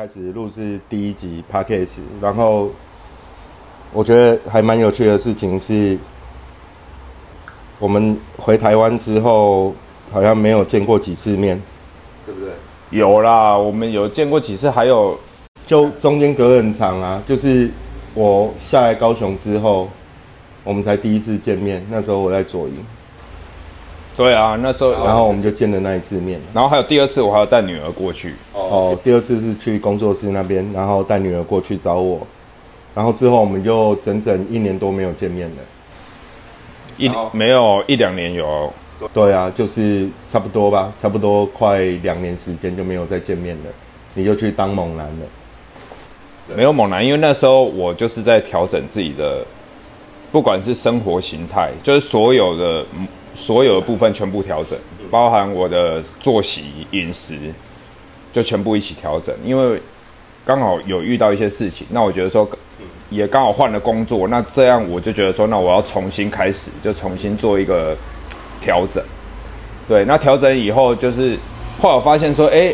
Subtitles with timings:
[0.00, 2.70] 天开始录制第一集 podcast，然后
[3.92, 5.98] 我觉得还蛮有趣的事情是，
[7.78, 9.74] 我们回台湾之后
[10.10, 11.60] 好像没有见过几次面，
[12.24, 12.50] 对不对？
[12.90, 15.18] 有啦，我们有见过几次，还有
[15.66, 17.70] 就中间隔很长啊，就是
[18.14, 19.86] 我下来高雄之后，
[20.64, 22.74] 我们才第一次见面，那时候我在左营，
[24.20, 26.38] 对啊，那时候然后我们就见了那一次面。
[26.52, 28.34] 然后还有第二次，我还要带女儿过去。
[28.52, 32.26] 哦，第二次是去工作室那边，然后带女儿过去找我，
[32.94, 35.56] 然后之后我们就整整一年多没有见面了。
[36.98, 38.70] 一没有一两年有，
[39.14, 43.70] 对啊，就是差不多吧，差不多快两年时间就没有再见面了。
[44.12, 49.42] 你就去当猛男了，没有猛男，因为那时候我就是在调整自己的，
[50.30, 54.78] 不管是生活形态，就是所有的嗯所有的部分全部调整，
[55.10, 57.36] 包含我的作息、饮食，
[58.32, 59.34] 就全部一起调整。
[59.44, 59.80] 因为
[60.44, 62.48] 刚好有遇到一些事情，那我觉得说
[63.08, 67.96] 也刚好换了工作，那这样我就觉得说，那我要重新开始，就重新做一个
[68.60, 69.02] 调整。
[69.88, 71.36] 对，那调整以后就是
[71.80, 72.72] 后来我发现说，哎、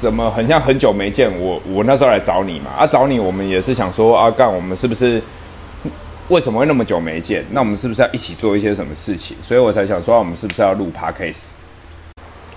[0.00, 1.62] 怎么很像很久没见我？
[1.72, 5.22] 我那时候来找你嘛，啊，找你我们也是想说啊，干我们是不是
[6.28, 7.44] 为什么会那么久没见？
[7.50, 9.36] 那我们是不是要一起做一些什么事情？
[9.42, 11.48] 所以我才想说，啊我们是不是要录 podcast？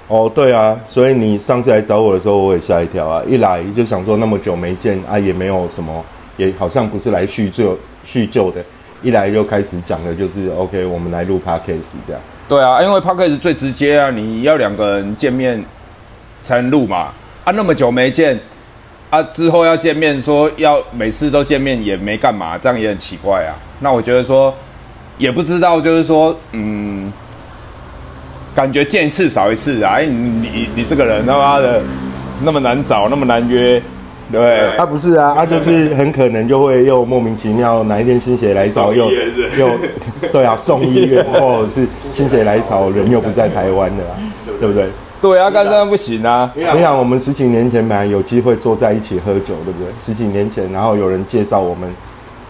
[0.07, 3.23] 哦，对啊，所以你上次来找我的时候，我也吓一跳啊！
[3.27, 6.05] 一来就想说那么久没见啊，也没有什么，
[6.37, 8.63] 也好像不是来叙旧叙旧的。
[9.01, 12.21] 一来就开始讲的就是 OK，我们来录 podcast 这样。
[12.47, 15.63] 对啊，因为 podcast 最直接啊，你要两个人见面
[16.43, 17.11] 才能录嘛。
[17.43, 18.39] 啊，那么久没见，
[19.09, 23.55] 啊，之后要见面说要每次都见面也没干嘛，这样也很奇怪啊。
[23.79, 24.53] 那我觉得说，
[25.17, 27.11] 也不知道，就是说，嗯，
[28.53, 29.93] 感觉见一次少一次啊。
[29.95, 31.81] 哎，你你你这个人他妈的
[32.43, 33.81] 那么难找，那么难约，
[34.31, 34.77] 对不对？
[34.77, 39.69] 啊，不是啊，啊，就是很可能就会又莫名其妙哪一天心血来潮又又
[40.31, 44.09] 对啊送医院，或者是心血来潮人又不在台湾的啦，
[44.59, 44.87] 对不对？
[45.25, 46.51] 对啊，干这样不行啊。
[46.53, 49.87] 你想，我们十几年前本来有机会坐在一起喝酒，对不对？
[49.99, 51.91] 十几年前，然后有人介绍我们，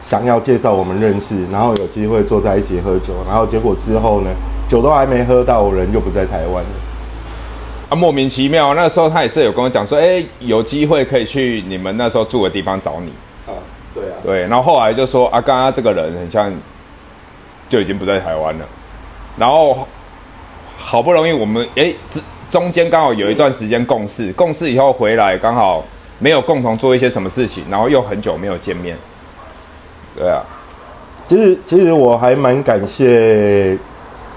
[0.04, 4.30] 想要介绍我们认识，然后有机会坐在一起喝酒，然后结果之后呢，
[4.68, 6.70] 酒都还没喝到，人就不在台湾了。
[7.90, 8.74] 啊，莫名其妙。
[8.74, 13.14] 那时候他也是有跟我讲说，哎、有机会可以去你们那时候住的地方找你。
[13.48, 13.56] 啊，
[13.94, 16.52] 对啊，对，然后后来就说啊，刚刚这个人很像
[17.70, 18.66] 就已经不在台湾了，
[19.38, 19.88] 然后
[20.78, 22.20] 好不容易我们哎，之
[22.56, 25.84] 中间刚好有一段时间共事，共事以后回来刚好
[26.20, 28.96] 没有共同做一些什么事情，然后又很久没有见面。
[30.16, 30.42] 对啊，
[31.28, 33.78] 其实其实我还蛮感谢，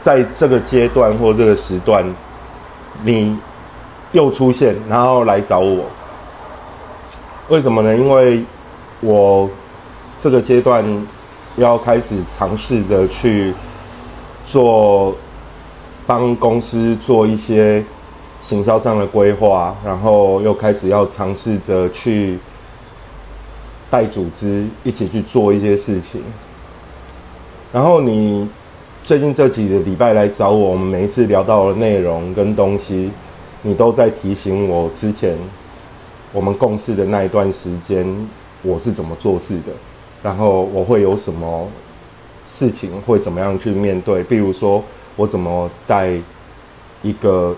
[0.01, 2.05] 在这个阶段或这个时段，
[3.05, 3.39] 你
[4.11, 5.85] 又出现，然后来找我。
[7.47, 7.97] 为什么呢？
[7.97, 8.43] 因为
[8.99, 9.49] 我
[10.19, 10.85] 这个阶段
[11.55, 13.55] 要开始尝试着去
[14.45, 15.15] 做
[16.05, 17.81] 帮公司做一些
[18.49, 22.39] 行销上的规划，然后又开始要尝试着去
[23.91, 26.23] 带组织一起去做一些事情。
[27.71, 28.49] 然后你
[29.05, 33.11] 最近这几个礼拜来找我，我们每一次聊到的内容跟东西，
[33.61, 35.37] 你都在提醒我之前
[36.33, 38.07] 我们共事的那一段时间，
[38.63, 39.73] 我是怎么做事的，
[40.23, 41.69] 然后我会有什么
[42.49, 44.83] 事情会怎么样去面对，比如说
[45.17, 46.13] 我怎么带
[47.03, 47.55] 一个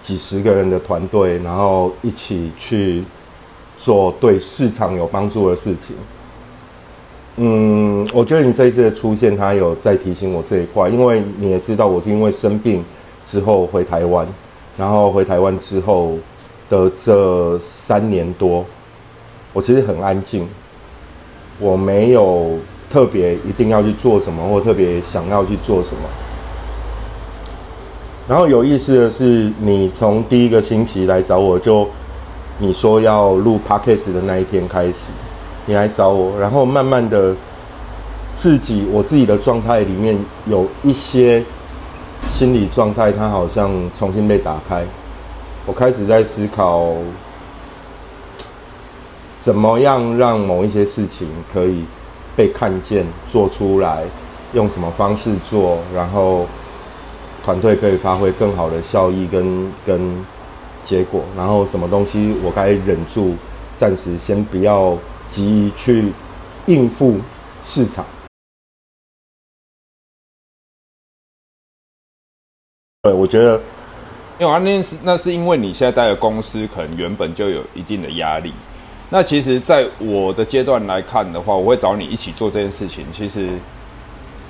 [0.00, 3.02] 几十个人的团队，然后一起去
[3.78, 5.96] 做对市场有帮助的事情。
[7.36, 12.82] 嗯，我觉得你这一次的出现，他有在提醒我这一块，因为你也知道，我是因为生病
[13.26, 14.26] 之后回台湾，
[14.78, 16.16] 然后回台湾之后
[16.70, 18.64] 的这三年多，
[19.52, 20.48] 我其实很安静，
[21.58, 22.58] 我没有
[22.90, 26.02] 特别一定要去做什么，或特别想要去做什么。
[28.28, 31.88] 然后有意思的是，你从第一个星期来找我就，
[32.58, 35.12] 你说要录 podcast 的那一天开始，
[35.64, 37.34] 你来找我，然后慢慢的
[38.34, 41.40] 自己我自己的状态里面有一些
[42.28, 44.84] 心理状态，它好像重新被打开。
[45.64, 46.94] 我开始在思考，
[49.38, 51.84] 怎么样让某一些事情可以
[52.34, 54.02] 被看见、做出来，
[54.52, 56.44] 用什么方式做，然后
[57.46, 60.26] 团队可以发挥更好的效益跟跟
[60.82, 63.36] 结果，然后什么东西我该忍住，
[63.76, 64.98] 暂时先不要
[65.28, 66.12] 急于去
[66.66, 67.20] 应付
[67.62, 68.04] 市场。
[73.02, 73.60] 对，我觉得
[74.40, 78.52] 因为，那是那是因为你现在待的公司可能原本就有一定的压力。
[79.08, 83.06] 那其实，在我的阶段来看的话，我会找你一起做这件事情。
[83.12, 83.50] 其实，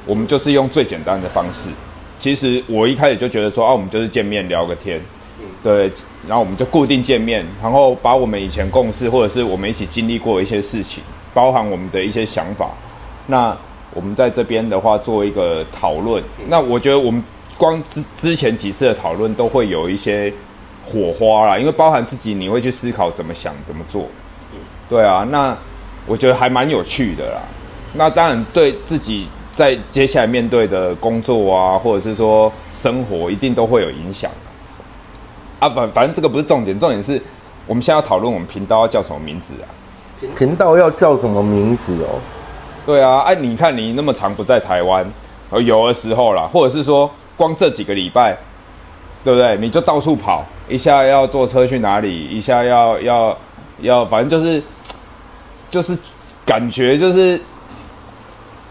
[0.06, 1.68] 我们就是用最简单的方式。
[2.18, 5.00] 其实我一开始就觉得说，啊，我们就是见面聊个天，
[5.62, 5.90] 对，
[6.26, 11.02] 然后我们就固定见面，然后把我们以前共事或者是我们一起经历过一些事情，
[11.34, 12.70] 包含我们的一些想法，
[13.26, 13.56] 那
[13.92, 16.22] 我们在这边的话做一个讨论。
[16.48, 17.22] 那我觉得我们
[17.56, 20.32] 光之之前几次的讨论都会有一些
[20.84, 24.06] 火花啦，因为包含自己你会去思考怎么想怎么做。
[24.88, 25.56] 对啊，那
[26.06, 27.40] 我觉得还蛮有趣的啦。
[27.92, 34.30] 那当然对自己在接下来面对的工作啊，或者是说生活，一定都会有影响。
[35.58, 37.18] 啊，反反正这个不是重点，重点是
[37.66, 39.66] 我们现在要讨论我们频道要叫什么名字啊？
[40.36, 42.20] 频道要叫什么名字哦？
[42.84, 45.10] 对啊，哎，你看你那么长不在台湾，
[45.50, 48.36] 有的时候啦，或者是说光这几个礼拜，
[49.24, 49.56] 对不对？
[49.56, 53.38] 你就到处跑，一下要坐车去哪里，一下要要
[53.80, 54.62] 要，反正就是。
[55.68, 55.98] 就是
[56.46, 57.38] 感觉就是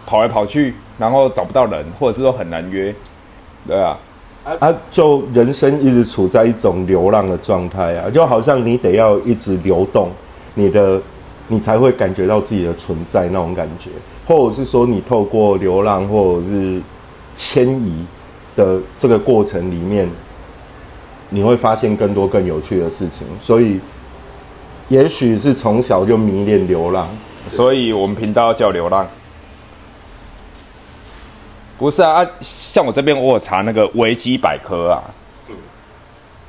[0.06, 2.94] 跑来跑去，然后找不到人，或者是说很难约，
[3.66, 3.98] 对啊，
[4.60, 10.08] 啊，就人生一直处在一种流浪的状态啊，就好像你得要一直流动，
[10.54, 11.00] 你的
[11.48, 13.90] 你才会感觉到自己的存在那种感觉，
[14.26, 16.80] 或者是说你透过流浪或者是
[17.34, 18.06] 迁移
[18.54, 20.08] 的这个过程里面，
[21.28, 23.80] 你会发现更多更有趣的事情，所以。
[24.88, 27.08] 也许是从小就迷恋流浪，
[27.48, 29.04] 所以我们频道叫流浪。
[31.78, 35.02] 不是啊，像我这边我有查那个维基百科啊。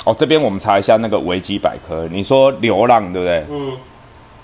[0.06, 2.08] 哦，这边我们查一下那个维基百科。
[2.10, 3.46] 你说流浪对不对？
[3.50, 3.78] 嗯。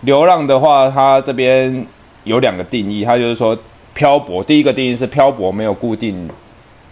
[0.02, 1.86] 流浪的话，它这边
[2.26, 3.58] 有两个定义，它就是说
[3.94, 4.44] 漂泊。
[4.44, 6.30] 第一个定义是漂泊，没有固定，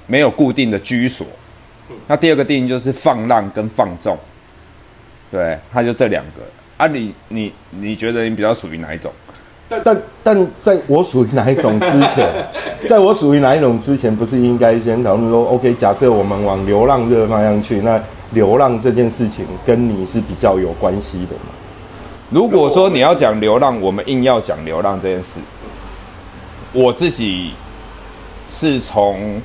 [0.08, 1.28] 没有固定的居所。
[2.08, 4.18] 那第二个定义就是放浪跟放纵。
[5.30, 6.42] 对，它就这两个。
[6.78, 9.12] 啊，你你你觉得你比较属于哪一种？
[9.72, 12.30] 但但但在我属于哪一种之前，
[12.90, 15.74] 在我属于哪一种之前，不是应该先讨论说，OK？
[15.76, 17.98] 假设我们往流浪这个方向去，那
[18.32, 21.54] 流浪这件事情跟你是比较有关系的嘛？
[22.30, 25.40] 如果说你要讲流浪，我们硬要讲流浪这件事，
[26.74, 27.52] 我自己
[28.50, 29.42] 是从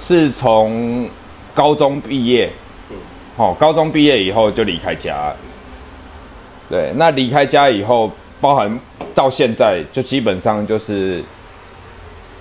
[0.00, 1.06] 是从
[1.54, 2.50] 高中毕业，
[3.36, 5.32] 哦，高中毕业以后就离开家。
[6.68, 8.10] 对，那离开家以后，
[8.40, 8.78] 包含
[9.14, 11.22] 到现在，就基本上就是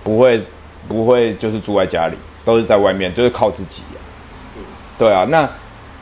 [0.04, 0.42] 不会
[0.88, 3.84] 不会就是住在家里，都是在外面，就是靠自己。
[4.98, 5.50] 对啊，那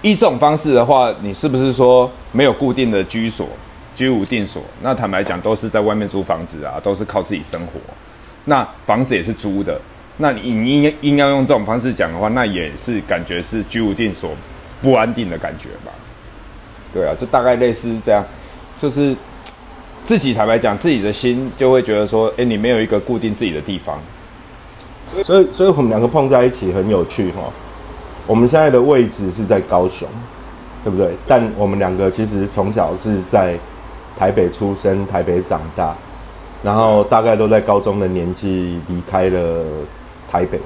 [0.02, 3.48] 依这种方式的话，你是不是说没有固定的居所，
[3.96, 4.62] 居无定所？
[4.82, 7.74] 那坦白讲，都是在外面租房子啊，都是靠自己生活。
[8.46, 9.80] 那房子也是租的，
[10.18, 14.32] 那你应应要用这种方式讲的话，那也是感觉是居无定所，
[14.82, 15.92] 不安定的感觉吧。
[16.94, 18.24] 对啊，就大概类似这样，
[18.80, 19.16] 就是
[20.06, 23.98] 自己坦白讲，自己的心就会觉得说，哎，你没有一个固定自己的地方，
[25.24, 27.44] 所以，所以我们两个碰在一起很有趣哈。
[28.28, 30.08] 我们现在的位置是在高雄，
[30.84, 31.12] 对不对？
[31.26, 33.58] 但我们两个其实从小是在
[34.18, 35.96] 台北出生，台北长大，
[36.62, 39.66] 然后大概都在高中的年纪离开了
[40.30, 40.60] 台北。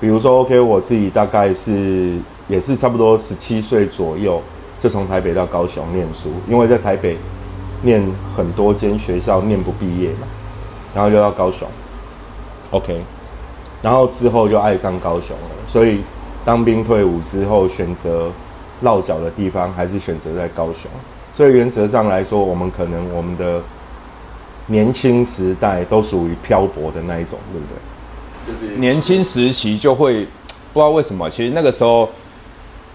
[0.00, 2.14] 比如说，OK，我自己大概是
[2.48, 4.42] 也是差不多十七岁左右。
[4.80, 7.14] 就从台北到高雄念书，因为在台北
[7.82, 8.02] 念
[8.36, 10.26] 很多间学校念不毕业嘛，
[10.94, 11.66] 然后就到高雄
[12.70, 13.00] ，OK，
[13.80, 16.00] 然后之后就爱上高雄了，所以
[16.44, 18.30] 当兵退伍之后选择
[18.82, 20.90] 落脚的地方还是选择在高雄，
[21.34, 23.62] 所以原则上来说，我们可能我们的
[24.66, 28.54] 年轻时代都属于漂泊的那一种，对不对？
[28.54, 30.26] 就是年轻时期就会
[30.72, 32.08] 不知道为什么，其实那个时候。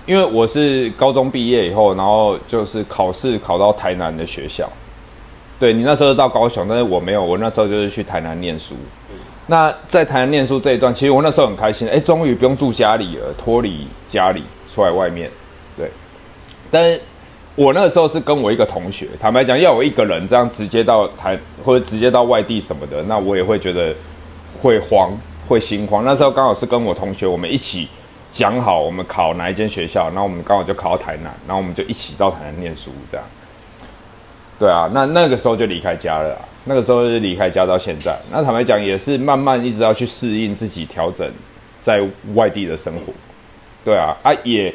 [0.06, 4.70] 因为我是高中毕业以后，然后就是考试考到台南的学校。
[5.60, 8.76] 对你那时候到高雄，但是我没有，我那时候就是去台南念书。
[9.48, 15.32] 那在台南念书这一段，其实我那时候很开心，哎，终于不用住家里了，脱离家里出来外面。
[15.76, 15.90] 对，
[16.70, 17.02] 但是
[17.56, 23.96] 我那时候是跟我一个同学，坦白讲，要我一个人这样直接到台或者直接到外地什么的，那我也会觉得
[24.62, 25.12] 会慌，
[25.48, 26.04] 会心慌。
[26.06, 27.88] 那时候刚好是跟我同学，我们一起。
[28.36, 33.25] 讲好我们考哪一间学校，然后我们刚好就考到台南，然后我们就一起到台南念书，这样。
[34.60, 38.13] 对啊，那那个时候就离开家了，那个时候就离开家到现在。
[38.30, 41.32] 那坦白讲，也是慢慢一直要去适应自己，调整
[41.80, 43.13] 在外地的生活。
[43.86, 44.74] 对啊，啊也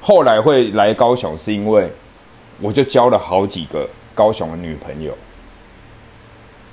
[0.00, 1.86] 后来会来高雄，是因为
[2.58, 5.14] 我就交了好几个高雄的女朋友。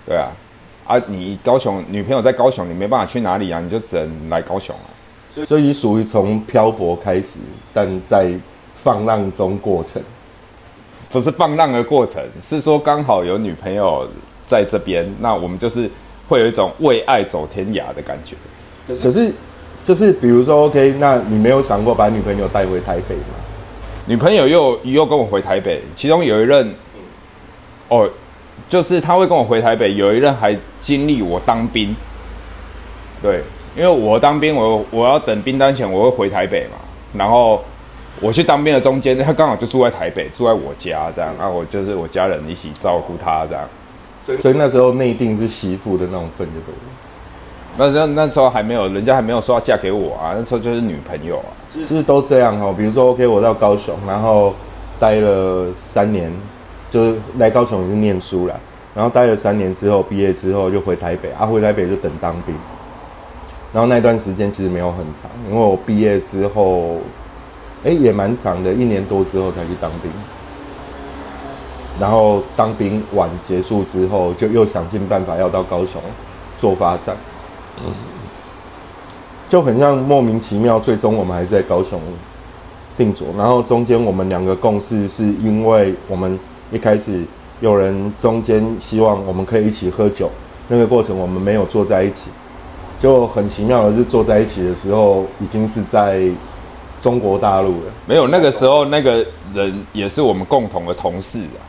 [0.05, 0.31] 对啊，
[0.87, 4.87] 啊你高雄女朋友在高雄，你没办法去哪里啊，你就只能来高雄啊。
[5.45, 7.39] 所以你属于从漂泊开始，
[7.73, 8.31] 但在
[8.75, 10.01] 放浪中过程。
[11.11, 14.07] 不是放浪的过程，是说刚好有女朋友
[14.45, 15.89] 在这边，那我们就是
[16.27, 18.35] 会有一种为爱走天涯的感觉。
[18.87, 19.33] 可是，
[19.83, 23.33] 就是比如说，OK，那你没有想过把女朋友带回台北吗？
[24.05, 26.71] 女朋友又又跟我回台北，其中有一任，
[27.87, 28.07] 哦，
[28.67, 31.95] 就是他会跟我回台北，有一任还经历我当兵。
[33.19, 33.41] 对，
[33.75, 36.77] 因为我当兵，我我要等兵单前，我会回台北嘛，
[37.13, 37.61] 然后。
[38.21, 43.63] 我去当兵的中间，他刚好就住在台北，住在我家这样，啊，我就是我家人一起照顾他这样，
[44.21, 46.73] 所以所以那时候内定是媳妇的那种份就多。
[47.77, 52.73] 那那那时候还没有，人家还没有说要嫁给我啊，那时候就是女朋友啊，其实都这样哦。
[52.77, 54.53] 比如说，OK，我到高雄，然后
[54.99, 56.29] 待了三年，
[56.91, 58.55] 就是来高雄也是念书啦，
[58.93, 62.53] 然后待了三年之后，毕业之后就回台北，啊，回台北就等当兵，
[63.73, 66.97] 然后那段时间其实没有很长，因为我毕业之后。
[67.81, 70.11] 哎，也蛮长的，一年多之后才去当兵，
[71.97, 76.01] 然后当兵完结束之后，就又想尽办法要到高雄
[76.57, 77.15] 做发展，
[77.77, 77.93] 嗯，
[79.47, 82.01] 就很像莫名其妙，最终我们还是在高雄
[82.97, 83.23] 定着。
[83.37, 86.37] 然后中间我们两个共事，是因为我们
[86.73, 87.23] 一开始
[87.61, 90.29] 有人中间希望我们可以一起喝酒，
[90.67, 92.29] 那个过程我们没有坐在一起，
[92.99, 96.29] 就很奇妙的是坐在一起的时候，已经是在。
[97.01, 101.63] 中国大陆了没有，那个时候那个人也是我们共同的同事啊。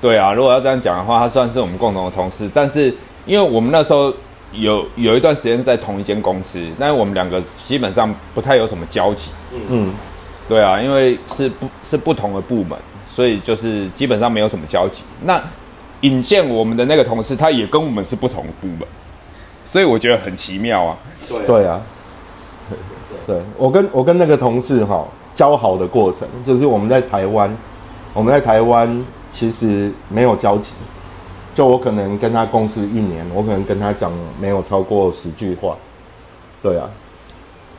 [0.00, 2.48] 对啊，如果要这样讲的话，他算是我们共同的同事。
[2.54, 2.94] 但是
[3.26, 4.14] 因为我们那时候
[4.52, 9.32] 有有一段时间是在同一间公司，但是我们两个基本上不太有什么交集。
[9.68, 9.92] 嗯，
[10.48, 12.78] 对啊，因为是不是不同的部门，
[13.10, 15.02] 所以就是基本上没有什么交集。
[15.24, 15.42] 那
[16.02, 18.80] 引荐我们的那个同事，他也跟我们是不同部门，
[19.70, 20.98] 所以我觉得很奇妙啊。
[21.28, 21.80] 对对啊。
[23.24, 27.56] 对我跟我跟那个同事哈交好的过程，就是我们在台湾，
[28.12, 30.72] 我们在台湾其实没有交集，
[31.54, 34.10] 就我可能跟他共事一年，我可能跟他讲
[34.40, 35.76] 没有超过十句话，
[36.60, 36.90] 对啊，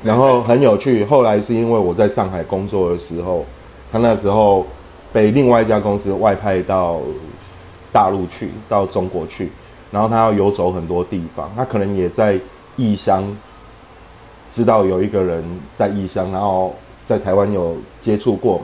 [0.02, 3.44] 然后很有趣，后来是因为我在上海工作的时候，
[3.92, 4.66] 他那时候
[5.12, 7.02] 被另外一家公司外派到
[7.92, 9.52] 大陆去，到中国去，
[9.92, 12.40] 然后他要游走很多地方，他可能也在
[12.78, 13.24] 异乡。
[14.52, 15.42] 知道有一个人
[15.74, 18.62] 在异乡，然后在台湾有接触过，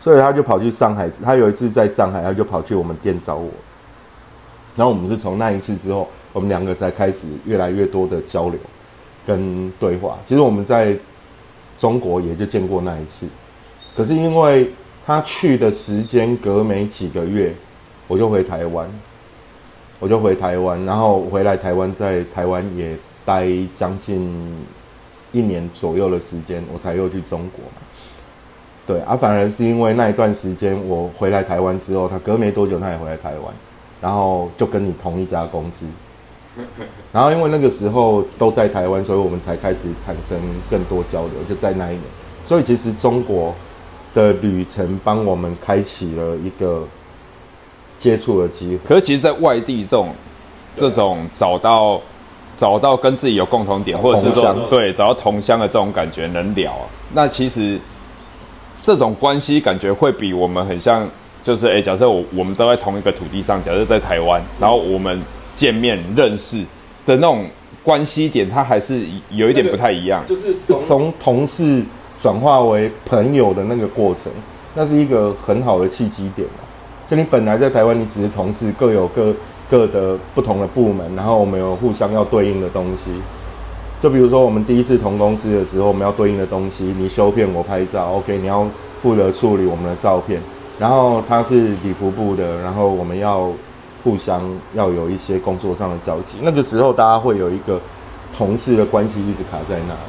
[0.00, 1.10] 所以他就跑去上海。
[1.22, 3.50] 他有一次在上海，他就跑去我们店找我。
[4.74, 8.58] 然后我们是从那一次之后，我们两个才开始越来越多的交流
[9.26, 10.16] 跟对话。
[10.24, 10.96] 其实我们在
[11.78, 13.26] 中国也就见过那一次，
[13.94, 14.70] 可是因为
[15.04, 17.54] 他去的时间隔没几个月，
[18.08, 18.88] 我就回台湾，
[19.98, 24.56] 我就回台湾，然后回来台湾，在台湾也待将近。
[25.32, 27.82] 一年左右的时间，我才又去中国嘛。
[28.86, 33.52] 对啊，反而是因为那一段时间我回来台湾之后，他隔没多久他也回来台湾，
[34.00, 35.84] 然后就跟你同一家公司。
[37.12, 40.38] 然后因为那个时候都在台湾，所以我们才开始产生
[40.70, 42.02] 更多交流，就在那一年。
[42.46, 43.54] 所以其实中国
[44.14, 46.86] 的旅程帮我们开启了一个
[47.96, 48.78] 接触的机会。
[48.86, 50.08] 可是其实，在外地这种
[50.74, 52.00] 这种找到。
[52.58, 56.72] 找到跟自己有共同点，或者是说对找到同乡的这种感觉能聊，
[57.12, 57.78] 那其实
[58.78, 61.06] 这种关系感觉会比我们很像，
[61.44, 65.20] 就是哎，假设我我们都在同一个土地上，假设在台湾，然后我们
[65.54, 66.56] 见面认识
[67.04, 67.44] 的那种
[67.82, 71.84] 关系点，它还是有一点不太一样，就是从同事
[72.22, 74.32] 转化为朋友的那个过程，
[74.72, 76.48] 那是一个很好的契机点
[77.08, 79.34] 就你本来在台湾，你只是同事，各有各。
[79.68, 83.10] 各的不同的部门，然后我们有互相要对应的东西。
[84.00, 88.64] 就比如说，我们第一次同公司的时候，我们要对应的东西，你修片，我拍照，OK，你要
[89.02, 90.40] 负责处理我们的照片。
[90.78, 93.50] 然后他是礼服部的，然后我们要
[94.04, 94.40] 互相
[94.72, 96.36] 要有一些工作上的交集。
[96.40, 97.80] 那个时候，大家会有一个
[98.38, 100.00] 同事的关系一直卡在那里，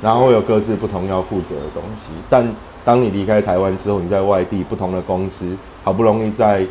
[0.00, 2.10] 然后有各自不同要负责的东西。
[2.30, 2.50] 但
[2.84, 6.66] 当你离开台湾之后，你在外地不同的公司，好不容易在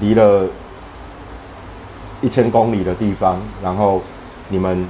[0.00, 0.46] 离了。
[2.22, 4.00] 一千公里的地方，然后
[4.48, 4.86] 你们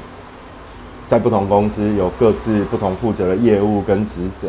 [1.04, 4.48] 在不同公司有各自不同负责的业务跟职责，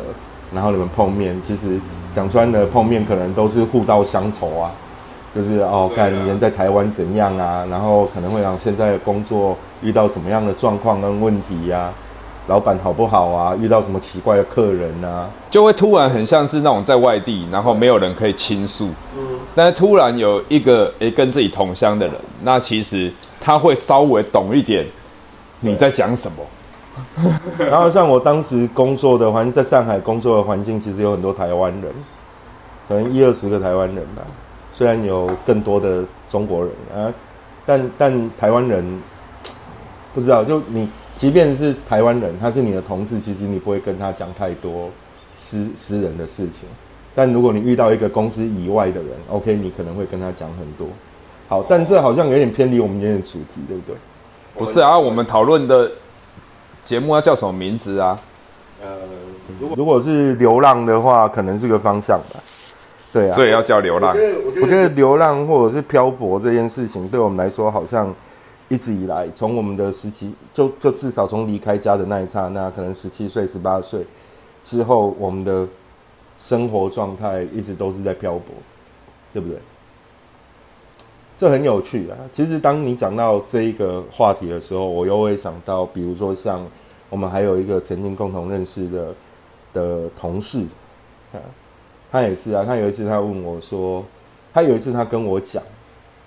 [0.53, 1.79] 然后你们碰面，其实
[2.13, 4.69] 讲穿的碰面可能都是互道乡愁啊，
[5.33, 11.91] 就是哦，看人在台湾怎样啊，然后可能会让现在的工作遇到什么样的状况跟问题呀。
[12.47, 13.55] 老板好不好啊？
[13.59, 15.29] 遇到什么奇怪的客人啊？
[15.49, 18.89] 就会突然很像是那种在外地，然后没有人可以倾诉。
[19.17, 19.39] 嗯。
[19.55, 24.85] 但是突然有一个诶跟自己同乡的人，那其实他会稍微懂一点
[25.59, 26.37] 你在讲什么。
[27.57, 31.91] 然后像我当时工作的环，在上海工作的环境，其实有很多台湾人，
[32.87, 34.21] 可能一二十个台湾人吧。
[34.73, 37.11] 虽然有更多的中国人啊，
[37.65, 39.01] 但但台湾人
[40.13, 44.89] 不知道，就你即便是台湾人，他是你的同事，其实你不会跟他讲太多
[45.35, 46.67] 私私人的事情。
[47.15, 50.87] 但如果你遇到一个公司以外的人，OK，你可能会跟他讲很多。
[51.47, 53.95] 好，但这好像有点偏离我们今天的主题，对不对？
[54.57, 55.89] 不是啊，我们讨论的
[56.83, 58.19] 节目要叫什么名字啊？
[58.83, 58.87] 呃，
[59.59, 62.39] 如果如果是流浪的话，可能是个方向吧。
[63.13, 64.13] 对啊，所以要叫流浪。
[64.61, 68.13] 我觉得流浪或者是漂泊这件事情，对我们来说，好像
[68.69, 74.05] 一直以来，从我们的十七，就就至少从离开家的那一刹那，可能十七岁、十八岁
[74.63, 75.67] 之后，我们的
[76.37, 78.55] 生活状态一直都是在漂泊，
[79.33, 79.57] 对不对？
[81.37, 82.17] 这很有趣啊！
[82.31, 86.65] 其实当你讲到这一个话题的时候，我又会想到，比如说像
[87.09, 89.13] 我们还有一个曾经共同认识的
[89.73, 90.63] 的同事
[91.33, 91.37] 啊。
[92.11, 94.01] 他也是啊，他有一次他问我说，
[94.53, 95.61] 他有一次他跟我讲，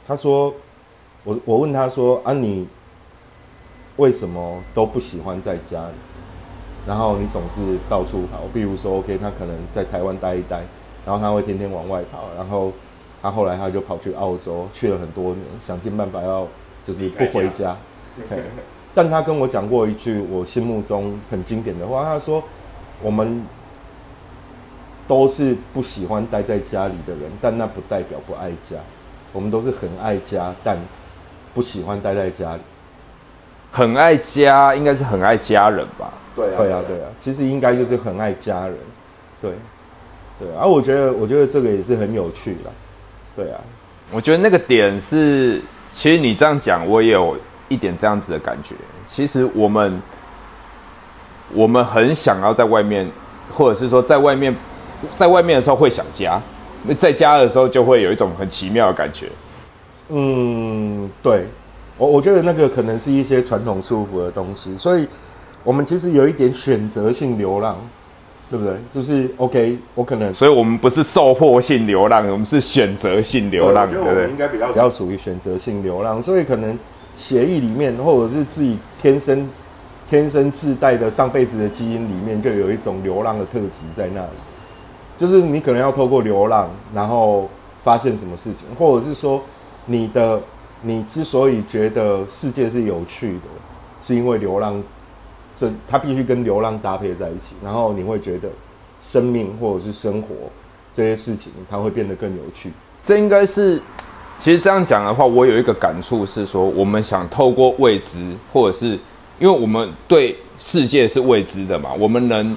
[0.06, 0.52] 他说，
[1.28, 2.66] 我我问他说啊，你
[3.98, 5.92] 为什么都不喜欢在家里？
[6.86, 10.62] 然后你总是到处跑，比如说 OK，他可能在台湾待一待，
[11.04, 12.72] 然后他会天天往外跑，然后
[13.20, 16.48] 他后来他就跑去澳洲去了很多年，想尽办法要
[16.86, 17.76] 就是不回家。
[18.94, 22.42] 但他跟我讲过一句我心目中很经典的话，他说
[23.02, 23.44] 我们。
[25.06, 28.76] 都是不喜欢待在家里的人，但那不代表不爱家。
[29.32, 30.76] 我们都是很爱家，但
[31.58, 32.60] 不喜欢待在家里。
[33.72, 36.08] 很爱家，应该是很爱家人吧？
[36.36, 37.08] 对啊，对啊，对啊。
[37.18, 38.76] 其实应该就是很爱家人。
[39.42, 39.50] 对，
[40.38, 40.48] 对。
[40.56, 42.70] 啊我觉得，我觉得这个也是很有趣的。
[43.34, 43.58] 对啊，
[44.12, 45.60] 我觉得那个点是，
[45.92, 47.36] 其实你这样讲，我也有
[47.68, 48.76] 一点这样子的感觉。
[49.08, 50.00] 其实我们，
[51.52, 53.04] 我们很想要在外面，
[53.52, 54.54] 或者是说在外面。
[55.16, 56.40] 在外面的时候会想家，
[56.84, 59.28] 那在家的时候就会有一种很奇妙的感觉。
[60.08, 61.44] 嗯，对，
[61.96, 65.06] 我我觉得那个可能是一些传统束缚的东西，所以
[65.62, 67.76] 我们其实有一点选择性流浪，
[68.50, 68.74] 对不对？
[68.94, 74.28] 就是 OK，我可能，所以我们不是受迫性流浪，我们是选择性流浪，对不对？
[74.30, 76.78] 应该比较比较属于选择性流浪，所以可能
[77.16, 79.46] 协议里面，或者是自己天生
[80.08, 84.28] 天生自带的上辈子的基因里面，就有一种流浪的特质在那里。
[85.18, 87.50] 就是你可能要透过流浪，然后
[87.82, 89.42] 发现什么事情，或者是说，
[89.88, 90.40] 你的
[90.82, 93.42] 你之所以觉得世界是有趣的，
[94.04, 94.80] 是因为流浪，
[95.56, 98.48] 这它必须跟流浪搭配在一起，然后你会觉得
[99.02, 100.28] 生命或者是生活
[100.94, 102.70] 这些事情，它会变得更有趣。
[103.02, 103.80] 这应该是，
[104.38, 108.18] 其实这样讲的话，我有一个感触是说，我们想透过未知，
[108.52, 108.98] 或者是
[109.38, 112.56] 因为我们对世界是未知的嘛，我们能。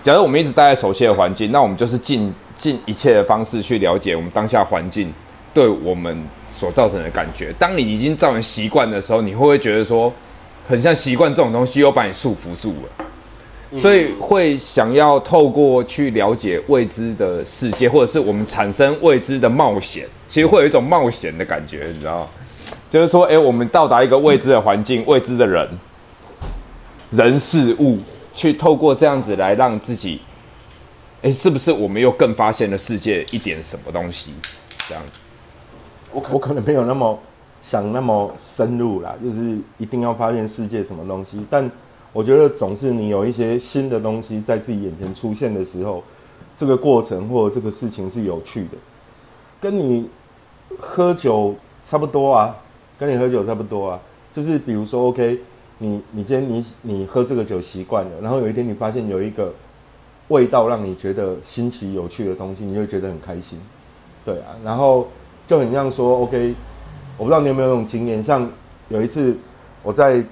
[0.00, 5.12] 假如我们一直待在熟悉的环境，那我们就是尽尽一切的方式去了解我们当下环境
[5.52, 6.16] 对我们
[6.58, 7.54] 所造成的感觉。
[7.58, 10.12] 当你已经造成习惯的时候，你会不会觉得说，
[10.68, 13.78] 很像习惯这种东西又把你束缚住了？
[13.78, 22.26] 所以会想要透过去了解未知的世界，或者是我们产生未知的冒险，其实会有一种冒险的感觉，你知道吗？
[22.90, 25.68] 就是说，哎，我们到达一个未知的环境，未知的人、
[27.10, 27.98] 人事物。
[28.34, 30.20] 去透过这样子来让自己，
[31.22, 34.32] 哎，是不是我们又更发现了世界一点什么东西？
[34.88, 35.18] 这样子，
[36.12, 37.18] 我我可能没有那么
[37.62, 41.44] 想那么深入啦，就是一定要发现世界什么东西。
[41.50, 41.70] 但
[42.12, 46.02] 我觉得总是你有一些新的东西在自己眼前出现的时候，
[46.56, 48.78] 这个过程或这个事情是有趣的，
[49.60, 50.08] 跟你
[50.78, 52.56] 喝酒差不多啊，
[52.98, 54.00] 跟你喝酒差不多啊，
[54.32, 55.40] 就是比如说，OK。
[55.80, 59.54] 你你今天你你喝这个酒习惯了，然后有一天你发现有一个
[60.26, 63.56] 味道让你觉得新奇有趣的东西，你会觉得很开心，
[64.24, 65.06] 对啊，然后
[65.48, 66.54] 就很像说，OK，
[67.16, 68.46] 我不知道你有没有那种经验，像
[68.90, 69.34] 有一次
[69.82, 70.22] 我在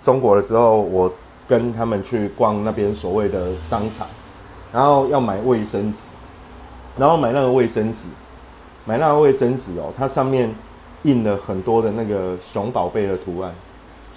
[0.00, 1.12] 中国的时候，我
[1.46, 4.06] 跟他们去逛那边所谓的商场，
[4.72, 6.00] 然后要买卫生纸，
[6.96, 8.04] 然后买那个卫生纸，
[8.86, 10.50] 买那个卫生纸哦，它上面
[11.02, 13.52] 印了很多的那个熊宝贝的图案。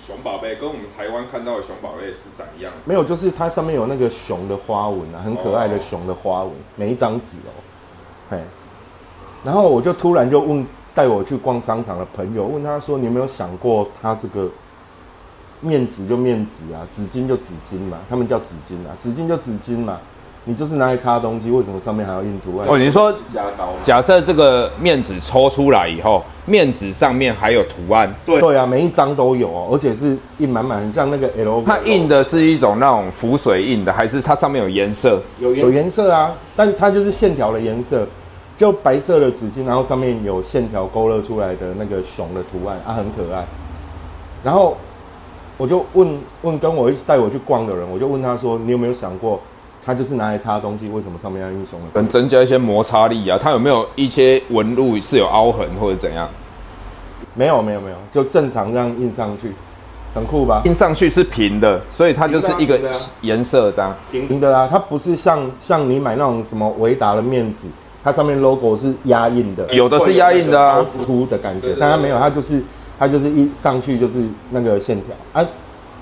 [0.07, 2.71] 熊宝贝跟我们台湾看到的熊宝贝是长一样？
[2.85, 7.51] 没有，就是它上面有那个熊的花纹啊，很可爱的熊的花纹，每一张纸哦，
[8.29, 8.39] 嘿。
[9.45, 14.49] 然后我就突然就问带我去逛商场的朋友，问他说：“你有没有想过，他这个
[15.61, 19.99] 面纸就面纸啊，纸巾就纸巾嘛，他们叫纸巾啊，纸巾就纸巾嘛。
[20.47, 22.69] 你就是拿来擦东西，为什么上面还要印图案？
[22.69, 23.11] 哦，你说？
[23.83, 31.63] 假设这个面纸抽出来以后，面纸上面还有图案，对对啊，每一张都有哦，而且是印满满，很像那个 L。
[31.65, 35.19] 它印的是一种那种浮水印的，还是它上面有颜色？
[35.39, 38.07] 有有颜色啊，但它就是线条的颜色，
[38.57, 43.45] 就白色的纸巾，然后上面有线条勾勒出来的那个熊的图案啊，很可爱。
[44.43, 44.77] 然后
[45.57, 49.39] 我就问问跟我一起带我去逛的人，我就问他说：“你有没有想过？”
[49.85, 51.85] 它就是拿来擦东西，为什么上面要印熊的？
[51.93, 53.37] 能增加一些摩擦力啊？
[53.39, 56.27] 它有没有一些纹路是有凹痕或者怎样？
[57.35, 59.51] 没有，没有，没有，就正常这样印上去，
[60.15, 60.63] 很酷吧？
[60.65, 62.79] 印上去是平的，所以它就是一个
[63.21, 64.67] 颜色这样平的啊。
[64.67, 67.67] 它不是像像你买那种什么维达的面纸，
[68.05, 72.61] 它上面 logo 是压印的，有的是压印的啊，凸的感觉，但它没有，它就是
[72.97, 75.45] 它就是一上去就是那个线条啊。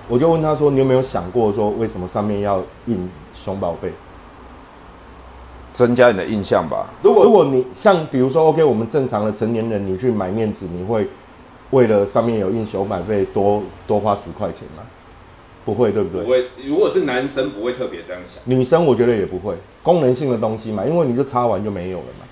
[0.10, 3.90] 我就问他说：“你有没有想过说为什么上面要印？”熊宝贝，
[5.74, 6.88] 增加你的印象吧。
[7.02, 11.08] 如果如果你像比如说，OK，我们正常的成年人，你去买面纸，你会
[11.72, 14.84] 为了上面有印熊宝贝多多花十块钱吗？
[15.66, 16.24] 不会，对不对？
[16.24, 16.46] 不会。
[16.66, 18.42] 如果是男生，不会特别这样想。
[18.46, 22.26] 女生我觉得也不会，功能性的东西嘛，因为你就擦完就没有了嘛。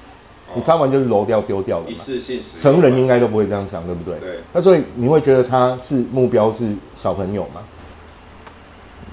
[0.56, 1.86] 你擦完就是揉掉丢掉了。
[1.88, 4.20] 一次性成人应该都不会这样想，对不对？
[4.20, 4.40] 对。
[4.52, 7.62] 那所以你会觉得他是目标是小朋友吗？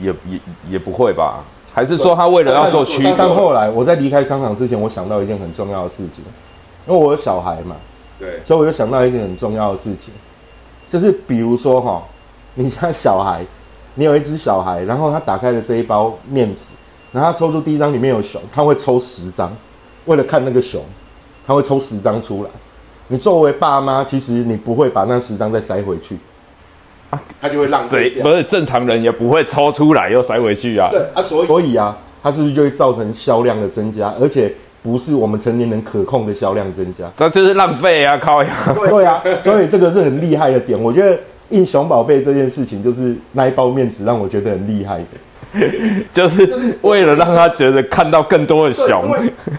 [0.01, 1.45] 也也也不会吧。
[1.73, 3.15] 还是说他为了要做区隔？
[3.17, 6.25] 但后来我在离开商场之前，我想到一件很重要的事情，
[6.89, 7.77] 因为我有小孩嘛，
[8.19, 10.13] 对，所以我就想到一件很重要的事情，
[10.89, 12.03] 就是比如说哈，
[12.55, 13.45] 你家小孩，
[13.95, 16.71] 你有一只小孩，然后他打开了这一包面纸，
[17.13, 19.55] 然后他抽出第一张里面有熊，他会抽十张，
[20.07, 20.83] 为了看那个熊，
[21.47, 22.51] 他会抽十张出来。
[23.09, 26.17] 你作为爸妈，其实你不会把那十张再塞回去。
[27.41, 30.91] 他就会浪费不是正常人也不会抽出来又塞回去啊。
[30.91, 34.15] 对啊，所以所以啊，它是不是就会造成销量的增加？
[34.21, 38.19] 而且不是我们成年人可控的销量增加，这就是浪费啊！
[38.19, 38.55] 靠呀！
[38.75, 40.79] 对啊，所以这个是很厉害的点。
[40.79, 41.19] 我觉得
[41.49, 45.05] 印熊宝贝这件事情，就是那一包面纸让我觉得很厉害的，
[46.13, 49.09] 就是为了让他觉得看到更多的熊。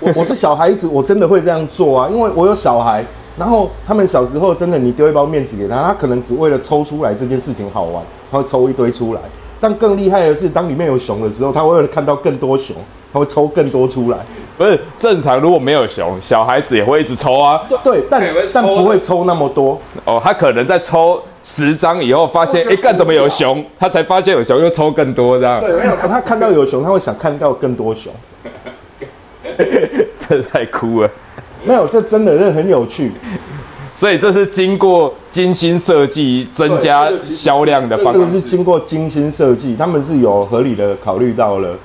[0.02, 3.04] 我我是小孩子，我真的会这样做啊，因为我有小孩。
[3.38, 9.22] 然后他们小时候真的，你丢一包面子给他，他可能只为了抽出来这件事情好玩，他会抽一堆出来。
[9.62, 12.76] 但更厉害的是，当里面有熊的时候，他为了看到更多熊，
[13.14, 14.18] 他会抽更多出来。
[14.60, 17.62] 不是正常，如果没有熊，小孩子也会一直抽啊。
[17.82, 18.22] 对，但
[18.54, 19.80] 但不会抽那么多。
[20.04, 23.64] 哦，他可能在抽十张以后，发现哎，干怎么有熊？
[23.80, 25.62] 他才发现有熊，又抽更多这样。
[25.62, 28.12] 对，没有他看到有熊，他会想看到更多熊。
[30.18, 31.10] 这太酷了。
[31.64, 33.14] 没有，这真的是很有趣，
[33.96, 38.20] 所以这是经过精心设计增加销量的方式。
[38.20, 41.78] 这个是经过精心设计，他们是有合理的考虑到了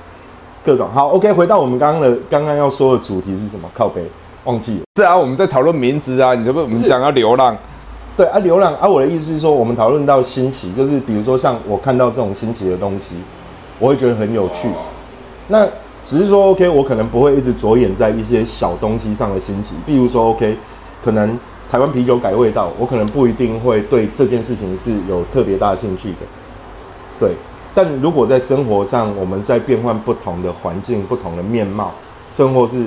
[0.65, 0.89] 各种。
[0.91, 3.69] 好，OK，回到我们刚刚的刚刚要说的主题是什么？
[3.73, 4.01] 靠背
[4.45, 4.81] 忘记了。
[4.95, 7.55] 是啊，我们在讨论名字啊，你这不我们讲要流浪？
[8.17, 13.15] 对啊，流浪啊，我的意思是说，我们讨论到新奇，就是比如说像我看到这种新奇的东西，
[13.77, 14.67] 我会觉得很有趣。
[15.49, 15.67] 那
[16.05, 20.57] 只是说，OK，我可能不会一直着眼在一些小东西上的新奇，比如说，OK，
[21.03, 21.37] 可能
[21.69, 26.17] 台湾啤酒改味道，我可能不一定会对这件事情是有特别大兴趣的，
[27.19, 27.31] 对。
[27.75, 31.91] 但如果在生活上，我们在变换不同的环境、不同的面貌，
[32.31, 32.85] 生活是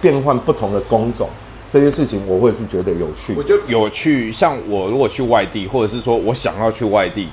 [0.00, 1.28] 变换不同的工种，
[1.68, 3.34] 这些事情我会是觉得有趣。
[3.34, 7.30] 我就有趣，像我如果去外地，或者是说我想要去外地，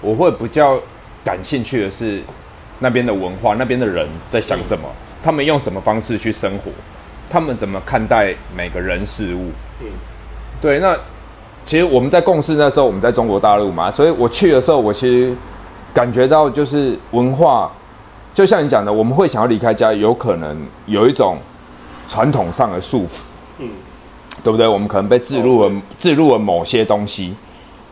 [0.00, 0.80] 我会比较
[1.22, 2.20] 感兴趣的是。
[2.82, 4.88] 那边的文化，那边的人在想什么？
[5.22, 6.70] 他们用什么方式去生活？
[7.28, 9.50] 他们怎么看待每个人事物？
[9.82, 9.88] 嗯，
[10.62, 10.78] 对。
[10.78, 10.96] 那
[11.66, 15.34] 其实我们在共事那时候，我们在中国大陆嘛，所以我去的时候，我其实
[15.92, 17.70] 感觉到就是文化，
[18.34, 21.38] 就像你讲的，我们会想要离开家，有可能有一种
[22.08, 23.20] 传统上的束缚，
[23.58, 23.68] 嗯，
[24.42, 24.66] 对不对？
[24.66, 27.34] 我们可能被置入了置入了某些东西，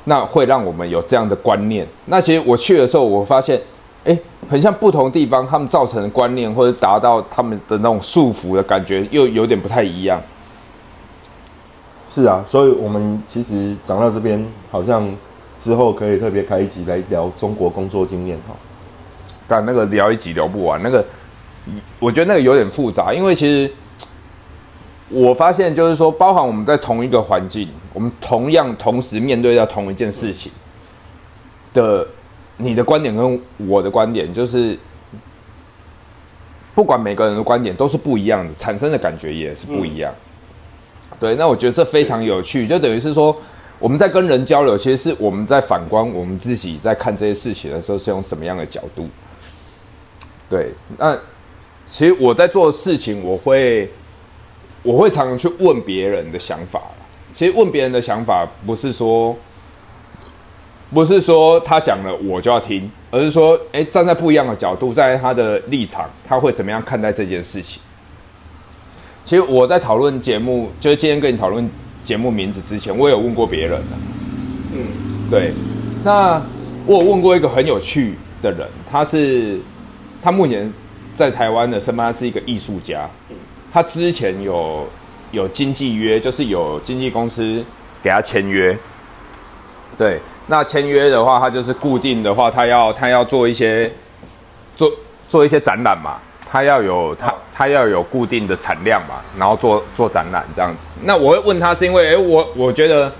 [0.05, 1.87] 那会让我们有这样的观念。
[2.07, 3.61] 那其实我去的时候，我发现。
[4.05, 4.17] 哎，
[4.49, 10.19] 很像不同地方，他们造成的观念或者达到他们的那种束缚的感觉，又有点不太一样。
[12.07, 15.07] 是啊，所以我们其实讲到这边，好像
[15.59, 18.55] 之后可以特别开一集来聊中国工作经验哈。
[19.47, 21.05] 但那个聊一集聊不完，那个
[21.99, 23.71] 我觉得那个有点复杂，因为其实
[25.09, 30.51] 我发现就是说，包含我们在同一个环境，我们同样同时面对到同一件事情
[31.75, 32.07] 的。
[32.61, 34.77] 你的观点跟我的观点，就是
[36.75, 40.13] 不管每个人的观点都是不一样的，产生的感觉也是不一样。
[41.21, 43.37] 对，那我觉得这非常有趣，就等于是说
[43.79, 49.09] 我们在跟人交流，其实是我们在反观我们自己在看这些事情的时候是用什么样的角度。
[50.51, 51.17] 对，那
[51.87, 53.91] 其实我在做事情，我会
[54.83, 56.81] 我会常常去问别人的想法。
[57.35, 59.37] 其实问别人的想法，不是说
[60.93, 67.81] 不是说他讲了我就要听，而是说，哎，站在不一样的角度，在他的立场，他会怎么样看待这件事情？
[69.25, 71.69] 其实我在讨论节目，就是今天跟你讨论
[72.09, 73.97] 节目名字之前，我有问过别人的。
[74.73, 74.79] 嗯，
[75.31, 75.53] 对。
[76.03, 76.41] 那
[76.87, 79.61] 我有问过一个很有趣的人，他是
[80.23, 80.73] 他目前
[81.13, 83.07] 在台湾的身份，他是一个艺术家。
[83.71, 84.89] 他之前有
[85.33, 87.63] 有经纪约，就是有经纪公司
[88.03, 88.75] 给他签约。
[89.99, 93.93] 对，那签约的话，他就是固定的话，他要他要做一些
[94.77, 94.91] 做
[95.29, 96.17] 做一些展览嘛。
[96.51, 100.87] 他要有他他要有固定的产量嘛，然后做做展览这样子。
[101.03, 103.13] 那我会问他，是因为哎，我我觉得，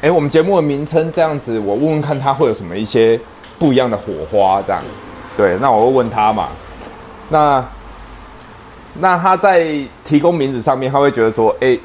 [0.00, 3.18] 哎，我们节目的名称这样子，我问问看他会有什么一些
[3.58, 4.82] 不一样的火花这样。
[5.36, 6.48] 对，那我会问他嘛。
[7.28, 7.64] 那
[8.94, 9.66] 那他在
[10.04, 11.78] 提供名字上面，他会觉得说，哎，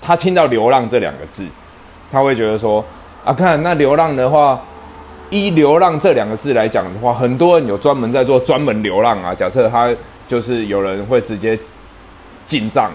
[0.00, 1.44] 他听到“流浪”这两个字，
[2.12, 2.84] 他会觉得说，
[3.24, 4.60] 啊，看那流浪的话。
[5.30, 9.34] 依流浪这两个字来讲的话，很多人有专门在做专门流浪啊。
[9.34, 9.88] 假设他
[10.28, 11.58] 就是有人会直接
[12.46, 12.90] 进藏，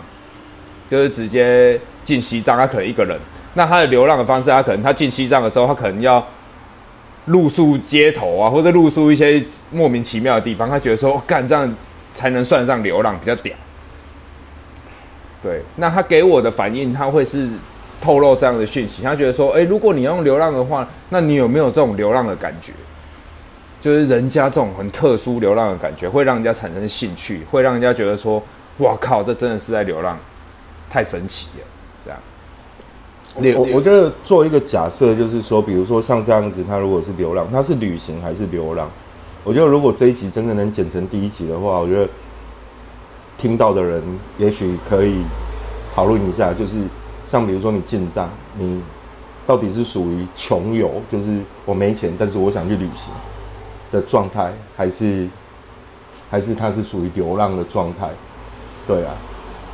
[0.89, 3.17] 就是直接进西藏，他可能一个人。
[3.53, 6.25] 那他的流浪的方式，他可能他进西藏的时候，他可能要
[7.25, 10.69] 露宿街头啊，或者露宿一些莫名其妙的地方。
[10.69, 11.73] 他觉得说，干这样
[12.13, 13.55] 才能算上流浪，比较屌。
[15.41, 17.49] 对，那他给我的反应，他会是。
[18.01, 22.71] 透露这样的讯息，他觉得说：“哎，如果你用流浪的话，那你有没有这种流浪的感觉？
[23.81, 28.41] 就是人家这种很特殊流浪的感觉，会让人家产生兴趣，会让人家觉得说
[28.79, 30.17] ：‘哇靠，这真的是在流浪，
[30.89, 31.65] 太神奇了。’
[32.05, 32.19] 这样。
[33.57, 38.89] 我我觉得做一个假设，就是说，比如说像这样子，他如果是流浪，他是旅行还是流浪？
[39.43, 42.07] 我觉得如果这一集真的能剪成第一集的话，我觉得
[43.37, 44.01] 听到的人
[44.37, 45.21] 也许可以
[45.93, 46.77] 讨论一下，就是。
[47.35, 48.81] 像比如说你进账，你
[49.45, 53.13] 到底是属于穷游，就是我没钱，但是我想去旅行
[53.91, 55.27] 的状态，还是
[56.31, 58.07] 还是它是属于流浪的状态？
[58.87, 59.13] 对啊，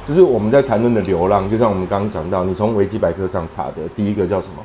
[0.08, 4.64] 就是我们在谈论的流浪，就像我们刚刚讲到，你从维基百科上查的第一个叫什么？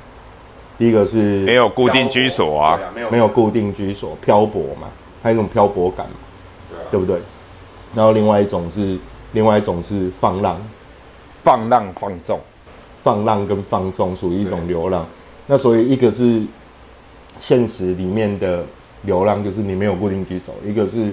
[0.78, 2.80] 第一个是没有固定居所啊，
[3.10, 4.88] 没有固定居所，漂泊嘛，
[5.22, 7.20] 还有一种漂泊感嘛，对不对？
[7.94, 8.96] 然后另外一种是，
[9.32, 10.58] 另外一种是放浪，
[11.42, 12.40] 放浪放纵。
[13.06, 15.06] 放浪跟放纵属于一种流浪，
[15.46, 16.42] 那所以一个是
[17.38, 18.64] 现实里面的
[19.02, 21.12] 流浪，就是你没有固定居所；一个是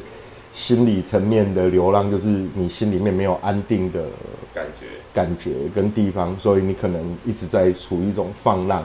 [0.54, 4.06] 心理层面的流浪，就是你心里面没有安定的
[4.52, 8.82] 感觉、感觉跟地方，所以你可能一直在处于一种放浪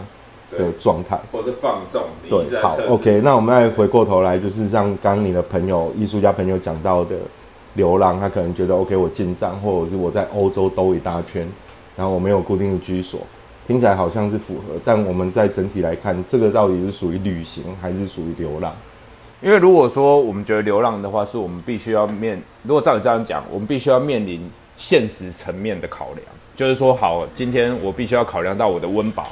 [0.50, 2.02] 的状态，或是放纵。
[2.28, 7.16] 对，好，OK，那我们再回过头来，就是像刚你的朋友、艺术家朋友讲到的
[7.72, 11.48] 流浪，他可能觉得 OK，我进藏，或者是我在欧洲兜一大圈。
[11.98, 13.20] 然后我没有固定的居所，
[13.66, 18.72] 听起来好像是符合，但我们在整体来看，这个到底是属于旅行还是属于流浪？
[19.42, 24.40] 因为如果说我们觉得流浪的话，是我们必须要面，如果照你这样讲，我们必须要面临
[24.76, 26.22] 现实层面的考量，
[26.56, 29.28] 就是说，好，今天我必须要考量到我的温饱，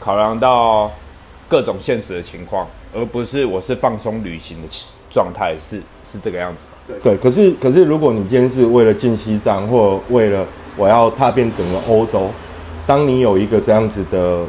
[0.00, 0.90] 考量到
[1.48, 4.68] 各种现实的情况，而不是我是放松旅行的
[5.08, 6.58] 状态，是是这个样子。
[7.00, 10.44] 对，可是可是，如果你今天是为了进西藏，或为了
[10.76, 12.28] 我要踏遍整个欧洲。
[12.84, 14.40] 当你有一个这样子的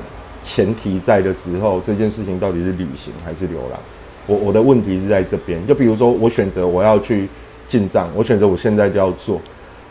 [0.42, 3.80] 前提在的时候，这件事情到底是旅行还是流浪？
[4.26, 5.66] 我我的问题是在这边。
[5.68, 7.28] 就比如说，我选择我要去
[7.68, 9.40] 进藏，我选择我现在就要做，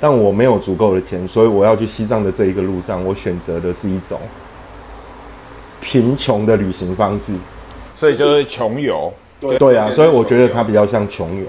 [0.01, 4.19] 但我没有足够的钱，所以我要去西藏的这一个路上，我选择的是一种
[5.81, 7.35] 贫穷的旅行方式，
[7.95, 9.13] 所以就是穷游。
[9.39, 11.47] 对对啊，所以我觉得它比较像穷游。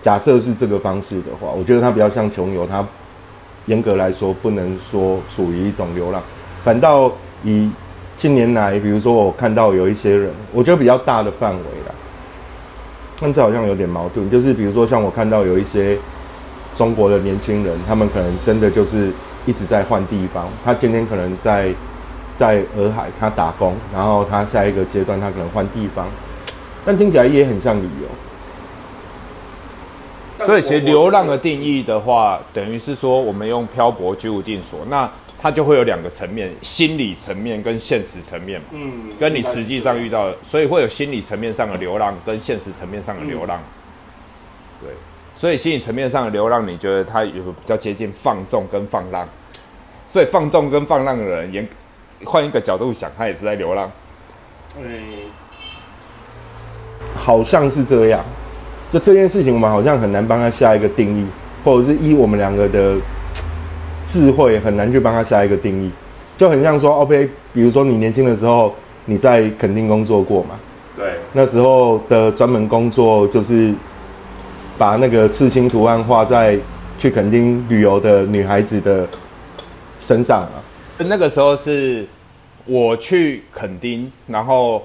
[0.00, 2.82] 假设是这个方式的话，我觉得它比较像穷游，它。
[3.66, 6.22] 严格来说，不能说处于一种流浪，
[6.64, 7.12] 反倒
[7.44, 7.70] 以
[8.16, 11.94] 近年来，比如说我看到有一些人，我觉得比较大的范围啦，
[13.20, 14.28] 但这好像有点矛盾。
[14.28, 15.96] 就是比如说，像我看到有一些
[16.74, 19.10] 中国的年轻人，他们可能真的就是
[19.46, 20.48] 一直在换地方。
[20.64, 21.72] 他今天可能在
[22.36, 26.06] 在洱海，他打工，然后他下一个阶段他可能换地方，
[26.84, 28.08] 但听起来也很像旅游。
[30.44, 38.66] 所以，其实流浪的定义的话，等于是说，我们用漂泊居无定所，那它就会有两个层面：心理层面跟现实层面嘛。
[38.72, 43.60] 嗯，跟你实际上遇到，的，所以会有心理层面上的流浪跟现实层面上的流浪。
[44.80, 44.90] 对，
[45.34, 49.28] 所以心理层面上的流浪，你觉得它有比较接近放纵跟放浪？
[50.08, 51.66] 所以放纵跟放浪的人，也
[52.24, 53.90] 换一个角度想，他也是在流浪。
[54.78, 54.84] 嗯，
[57.16, 58.22] 好像是这样。
[58.92, 61.24] 就这件事情，我们好像很难帮他下一个定义。
[61.64, 62.96] 或者是依我们两个的
[64.04, 65.88] 智慧，很难去帮他下一个定义。
[66.36, 68.74] 就很像说，OK，比如说你年轻的时候
[69.04, 70.58] 你在垦丁工作过嘛？
[70.96, 73.72] 对，那时候的专门工作就是
[74.76, 76.58] 把那个刺青图案画在
[76.98, 79.06] 去垦丁旅游的女孩子的
[80.00, 80.58] 身上啊。
[80.98, 82.04] 那个时候是
[82.66, 84.82] 我去垦丁，然后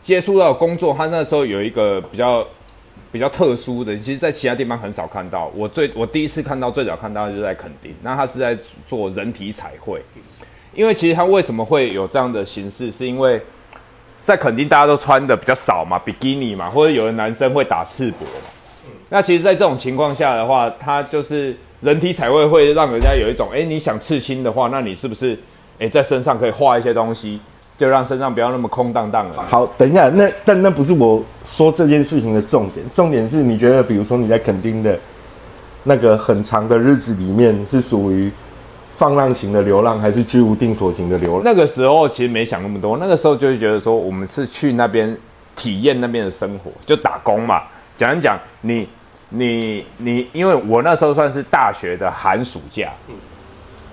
[0.00, 2.46] 接触到工作，他那时候有一个比较
[3.12, 5.52] 比较特殊的，其实，在其他地方很少看到。
[5.54, 10.00] 我最我第一次看到，最早看到就是在垦丁，那他是在做人体彩绘。
[10.74, 13.38] 因为其实他为什么会有这样的形式，是因为
[14.22, 18.24] 在垦丁大家都穿的比较少嘛，比基尼嘛，或者有的男生会打赤膊。
[19.10, 25.38] 那其实，在这种情况下的话，他就是人体彩绘会让人家有一种，哎，你想刺青的话，那你是不是，
[25.78, 27.38] 哎，在身上可以画一些东西，
[27.82, 29.42] 就让身上不要那么空荡荡了。
[29.48, 34.96] 好，等一下，那但那不是我说这件事情的重点，重点是你觉得，比如说你在垦丁的
[35.82, 38.30] 那个很长的日子里面，是属于。
[38.94, 41.42] 放浪型的流浪还是居无定所型的流浪？
[41.42, 45.16] 那个时候其实没想那么多，那个时候就是觉得说，我们是去那边
[45.56, 47.62] 体验那边的生活，就打工嘛。
[47.96, 48.86] 讲一讲，你
[49.30, 52.92] 你你，因为我那时候算是大学的寒暑假，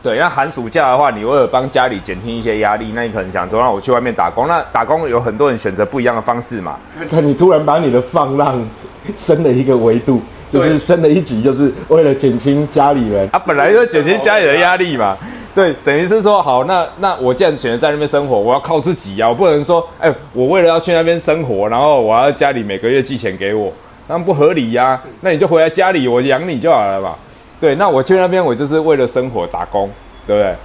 [0.02, 4.48] 对，那寒暑假的话，你为了帮家里减轻一些压力，那你可能想说让我去外面打工。
[4.48, 6.78] 那打工有很多人选择不一样的方式嘛。
[7.10, 8.66] 那你突然把你的放浪
[9.18, 10.22] 升了一个维度。
[10.52, 13.30] 就是升了一级，就是为了减轻家里人。
[13.32, 15.16] 啊，本来就减轻家里的压力嘛。
[15.54, 23.72] 对，等于是说，好，那那我既然选择在那边生活，我要靠自己呀，我不能说，哎，我为了要去那边生活，然后我要家里每个月寄钱给我，
[24.08, 25.00] 那不合理呀。
[25.22, 27.14] 那你就回来家里，我养你就好了嘛。
[27.60, 29.90] 对，那我去那边，我就是为了生活打工，
[30.26, 30.56] 对不对？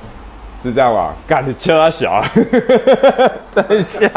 [0.63, 1.15] 是这样吧？
[1.27, 2.25] 干，你叫他小，
[3.55, 4.09] 等一下，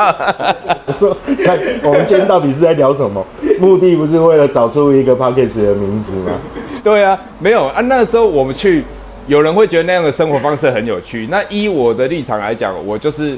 [0.85, 3.21] 我说，看我们今天到底是在聊什么？
[3.59, 6.31] 目的不是为了找出一个 p o c k e t 的名字吗？
[6.81, 7.81] 对啊，没有啊。
[7.81, 8.85] 那时候我们去，
[9.25, 11.27] 有人会觉得那样的生活方式很有趣。
[11.29, 13.37] 那依我的立场来讲，我就是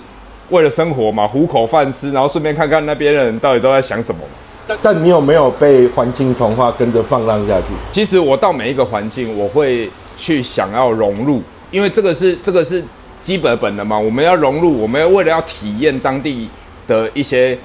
[0.49, 4.21] 为了生活嘛，糊口饭吃，然后顺便看看那边的人到底都在想什么。
[4.21, 4.48] 但
[4.81, 7.67] 但你有没有被环境同化，跟着放浪下去？
[7.91, 12.83] 其实我到每一个环境，我会去想要融入，因为这个是这个是。
[13.21, 16.47] 基本本的嘛，我们要融入，我们要为了要体验当地
[16.87, 17.59] 的一些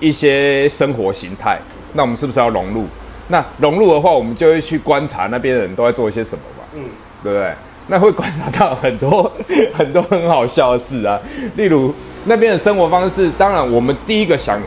[0.00, 1.60] 一些生活形态，
[1.92, 2.86] 那我们是不是要融入？
[3.28, 6.84] 那融入的话，我们就会去观察那边的人都在做一些什么吧，嗯，
[7.22, 7.52] 对不对？
[7.86, 9.30] 那会观察到很多
[9.74, 11.20] 很多很好笑的事啊，
[11.54, 11.92] 例如
[12.24, 13.30] 那边的生活方式。
[13.36, 14.58] 当然，我们第一个想，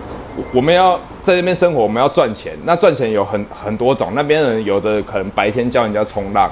[0.54, 2.54] 我们要在那边生活，我们要赚钱。
[2.63, 6.52] 那赚钱有很很多种，那边人有的可能白天教人家冲浪，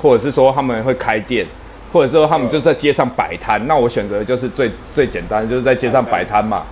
[0.00, 1.46] 或者是说他们会开店。
[1.92, 6.62] 或者说他们就在街上摆摊，那我选择的就是最最简单，就是在街上摆摊嘛。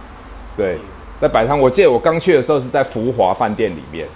[0.57, 0.79] 对，
[1.21, 1.61] 在摆摊。
[1.61, 4.07] 我记得我刚去的时候是在福华饭店里面，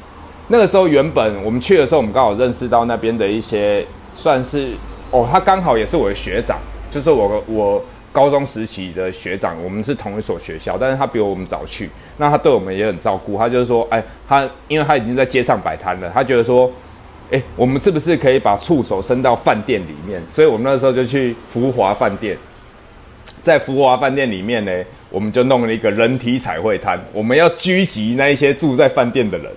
[0.49, 4.71] 那个时候原本我们去的时候，我们刚好认识到那边的一些算是
[5.11, 6.57] 哦，他刚好也是我的学长，
[6.91, 16.73] 就是我我高中时期的学长，我们是同一所学校，但是他比我们早去，那他对我们也很照顾，他就是说，哎，他因为他已经在街上摆摊了，他觉得说。
[17.31, 20.23] 哎，我们是不是可以把触手伸到饭店里面？
[20.31, 22.37] 所以我们那时候就去福华饭店，
[23.43, 24.71] 在福华饭店里面呢，
[25.09, 27.03] 我们就弄了一个人体彩绘摊。
[27.15, 29.51] 我们要狙击那一些住在饭店的人，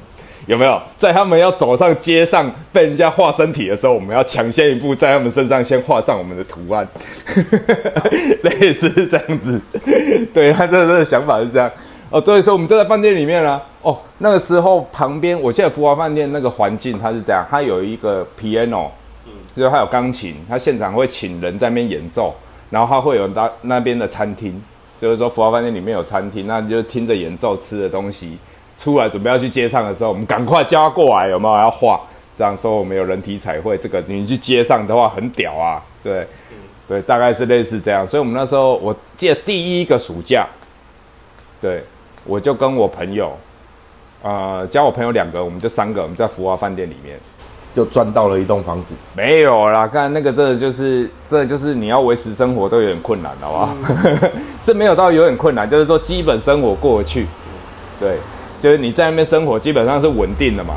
[0.48, 0.82] 有没有？
[0.98, 6.88] 在他们要走上街上被人家画身体的时候，我们要抢先一步在他们身上先画上我们的图案，
[8.44, 9.62] 类似这样子。
[10.34, 11.70] 对他这这想法是这样。
[12.10, 13.62] 哦，对，所以我们就在饭店里面啦。
[13.82, 18.88] 哦，那个时候旁边，我记得福华饭店那个环境它是这样，它有一个 piano，
[19.54, 22.34] 就是它有钢琴，它现场会请人在那边演奏，
[22.70, 24.64] 然后它会有那那边的餐厅，
[25.02, 28.38] 就是说福华饭店里面有餐厅，那你就听着演奏吃的东西，
[28.78, 32.00] 出来准备要去街上的时候，我们赶快叫他过来，有没有要画？
[32.38, 36.28] 这样说我们有人体彩绘，这个你去街上的话很屌啊，对，
[36.88, 38.08] 对，大概是类似这样。
[38.08, 40.48] 所以我们那时候我记得第一个暑假，
[41.62, 41.84] 对。
[42.26, 43.32] 我就跟我朋友，
[44.22, 47.18] 呃，加我朋友两个，我们就三个，我们在福华饭店里面，
[47.74, 48.94] 就赚到了一栋房子。
[49.16, 53.78] 没有啦，看那个，真的就是，这就是你要维持生活都有点困难，好不好？
[54.62, 57.26] 是没有到有点困难，就是说基本生活过得去。
[57.98, 58.18] 对，
[58.60, 60.76] 就是你在那边生活基本上是稳定的嘛。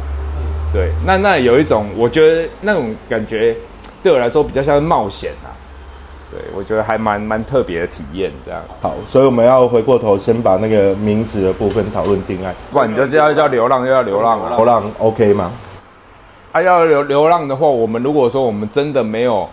[0.72, 3.56] 对，那那有一种，我觉得那种感觉
[4.02, 5.50] 对我来说比较像是冒险啊。
[6.30, 8.62] 对，我觉得还蛮蛮特别的体验，这样。
[8.80, 12.54] 好，所以我们要回过头，先把那个名字的部分讨论定案。
[12.70, 14.56] 不然你就叫叫流浪，又要流浪了。
[14.56, 15.50] 流浪 OK 吗？
[16.52, 19.48] 啊，要流流浪的话，我们如果说我们真的没有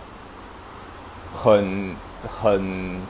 [1.36, 1.90] 很
[2.40, 3.00] 很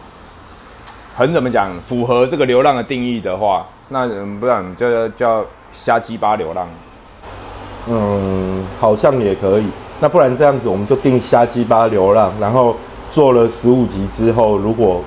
[1.15, 4.07] 很怎么讲，符合这个流浪的定义的话，那
[4.39, 6.69] 不然就叫瞎鸡巴流浪。
[7.89, 9.67] 嗯，好像也可以。
[10.01, 12.77] 那不然这样子，我们就定瞎鸡巴流浪，然后
[13.11, 15.03] 做了十五集之后，如果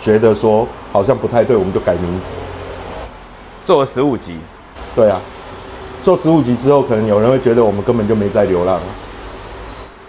[0.00, 2.26] 觉得说好像不太对，我们就改名字。
[3.64, 4.36] 做了十五集，
[4.94, 5.18] 对啊，
[6.02, 8.78] 做十五集之后，可能有人会觉得我们根本就没在流浪。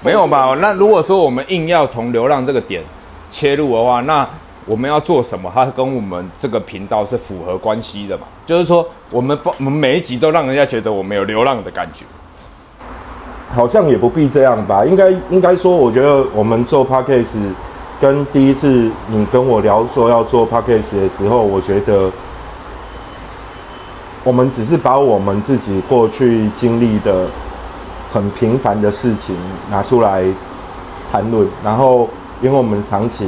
[0.01, 0.55] 没有吧？
[0.59, 2.83] 那如果说我们硬要从流浪这个点
[3.31, 4.27] 切入的话，那
[4.65, 5.51] 我们要做什么？
[5.53, 8.23] 它跟我们这个频道是符合关系的嘛？
[8.45, 12.03] 就是说，我们不，我们每一集都让人家觉得我们有流浪的感觉。
[13.53, 14.83] 好像也不必这样吧？
[14.83, 17.37] 应该应该说，我觉得我们做 podcast
[18.01, 22.11] 跟第一次你跟我聊说要做 podcast 的时候，我觉得
[24.23, 27.27] 我们只是把我们自己过去经历的
[28.11, 29.37] 很平凡的事情
[29.69, 30.23] 拿出来
[31.11, 32.09] 谈论，然后
[32.41, 33.25] 因为我们长期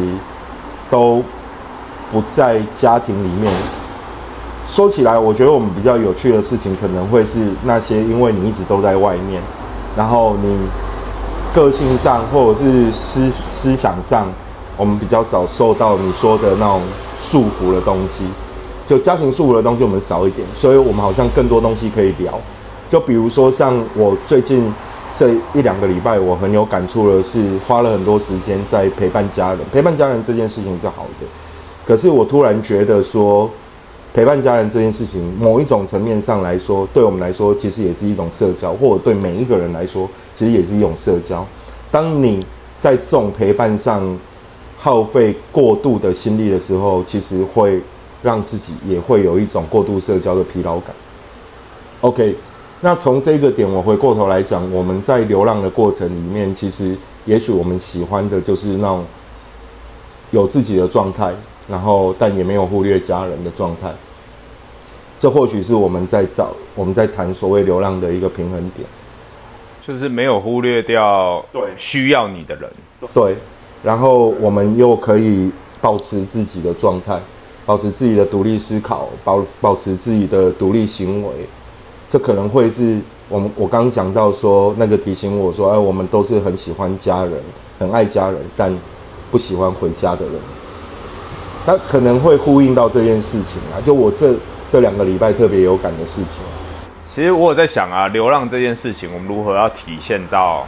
[0.90, 1.24] 都
[2.12, 3.52] 不在家庭里面，
[4.68, 9.42] 说起来，我觉得我们比较有趣的事情可能会是那些因为你一直都在外面。
[9.96, 10.58] 然后你
[11.54, 14.28] 个性上或者是思思想上，
[14.78, 16.82] 我们比较少受到你说的那种
[17.20, 18.24] 束缚的东西，
[18.88, 22.40] 就家庭束缚的东西我们少一点，所以我们好像更多东西可以聊。
[22.92, 24.72] 就比如说像我最近
[25.18, 29.60] 这一两个礼拜，我很有感触的是，花了很多时间在陪伴家人。
[29.74, 31.26] 陪伴家人这件事情是好的，
[31.86, 33.50] 可是我突然觉得说。
[34.14, 41.46] 陪伴家人这件事情，某一种层面上来说，对我们来说其实也是一种社交，或者对每一个人来说，其实也是一种社交。
[41.92, 42.44] 当你
[42.80, 44.18] 在这种陪伴上
[44.76, 47.80] 耗费过度的心力的时候，其实会
[48.24, 50.96] 让自己也会有一种过度社交的疲劳感。
[52.02, 52.36] OK，
[52.82, 59.04] 那从这个点，我回过头来讲，我们在流浪的过程里面，其实也许我们喜欢的就是那种
[60.32, 61.34] 有自己的状态，
[61.68, 63.92] 然后但也没有忽略家人的状态。
[65.20, 68.88] 这或许是我们在找、我们在谈所谓流浪的一个平衡点，
[69.82, 72.70] 就是没有忽略掉对需要你的人，
[73.12, 73.36] 对，
[73.84, 75.50] 然后我们又可以
[75.82, 77.20] 保持自己的状态，
[77.66, 81.32] 保持自己的独立思考，保保持自己的独立行为，
[82.10, 83.00] 这可能会是
[83.30, 87.34] 我们我刚刚讲到说那个提醒我说，哎，我们都是很喜欢家人，
[87.80, 88.76] 很爱家人，但
[89.32, 90.36] 不喜欢回家的人，
[91.66, 94.34] 那可能会呼应到这件事情啊，就我这。
[94.70, 96.44] 这两个礼拜特别有感的事情，
[97.08, 100.68] 其实我有在想啊，流浪这件事情，我们如何要体现到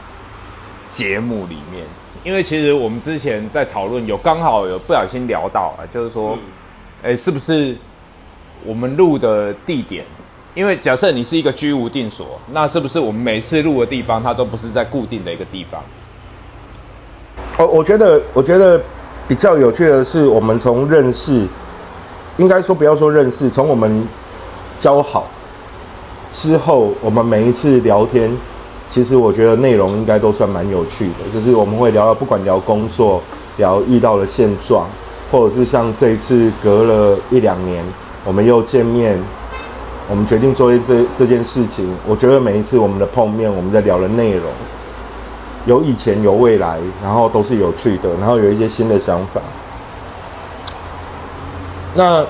[0.88, 1.84] 节目里面？
[2.24, 6.38] 因为其实我们之前在讨论，有刚好有不小心聊到啊，就是说，
[7.04, 7.76] 哎，是不是
[8.64, 10.06] 我们录的地点？
[10.56, 15.82] 因为假设你是一个居无定所，那是不是我们每次录的地方，它都不是在固定的一个地方？
[17.58, 18.82] 我我觉得，我觉得
[19.28, 21.45] 比较有趣的是，我们从认识。
[22.38, 24.08] 应该说，不要说认识，从我们
[24.78, 25.28] 交好
[26.32, 28.32] 之后，我们每一次聊天，
[28.89, 31.30] 其实我觉得内容应该都算蛮有趣的。
[31.34, 33.22] 就是我们会聊到，不管聊工作、
[33.58, 34.88] 聊遇到的现状，
[35.30, 37.84] 或者是像这一次隔了一两年，
[38.24, 39.22] 我们又见面，
[40.10, 41.88] 我们决定做这这件事情。
[42.07, 44.45] 我觉得每一次我们的碰面，我们在聊的内容，
[45.66, 49.39] 有以前有未来，然后都是有趣的，然后有一些新的想法。
[51.95, 52.26] 那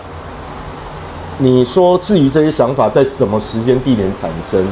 [1.37, 4.65] 你说，至于这些想法在什么时间地点产生？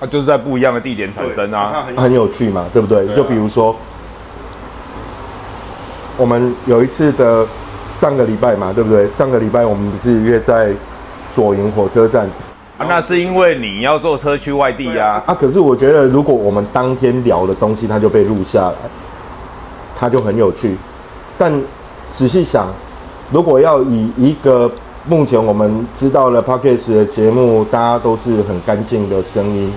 [0.00, 3.06] 啊，就是在不一样的地点产生啊，很有趣嘛，对不对？
[3.14, 3.76] 就比如说，
[6.16, 7.46] 我们有一次的
[7.92, 9.08] 上个礼拜嘛，对不对？
[9.10, 10.72] 上个礼拜我们不是约在
[11.30, 12.26] 左营火车站
[12.78, 12.86] 啊？
[12.88, 15.22] 那是因为你要坐车去外地呀。
[15.26, 18.74] 啊，可是我觉得，如果我们当天聊的东西，它就被录下来，
[19.96, 20.76] 它就很有趣。
[21.38, 21.52] 但
[22.10, 22.68] 仔细想。
[23.32, 24.68] 如果要以一个
[25.06, 29.72] 目前我们知道了 p o c k e t 的节目，大家都是很干净的声音，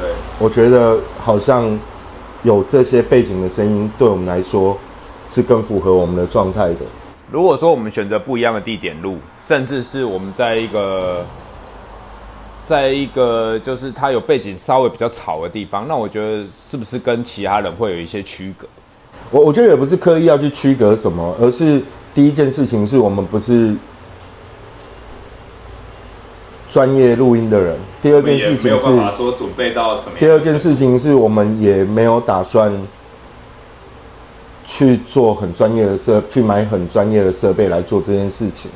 [0.00, 0.08] 对，
[0.38, 1.78] 我觉得好像
[2.44, 4.74] 有这些背景的声音，对我们来说
[5.28, 6.76] 是更符合我们的状态的。
[7.30, 9.18] 如果说我们选择不一样的地点录，
[9.48, 11.24] 甚至是我们在一个
[12.66, 18.68] 在一个就是它有背景稍微比较吵的地方，那我觉得是不是跟其他人会有一些区隔？
[19.30, 21.82] 我我觉得也不是刻意要去区隔什么，而是。
[22.14, 23.72] 第一件事情是我们不是
[26.68, 27.76] 专业录音的人。
[28.02, 30.12] 第二件事情是说准备到什么？
[30.18, 32.72] 第二件事情是我们也没有打算
[34.66, 38.68] 去做很专业的设，去买很专业的设备来做这件事情。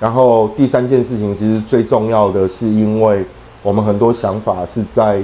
[0.00, 3.24] 然后第三件事情其实最重要的是，因为
[3.62, 5.20] 我们很多想法是在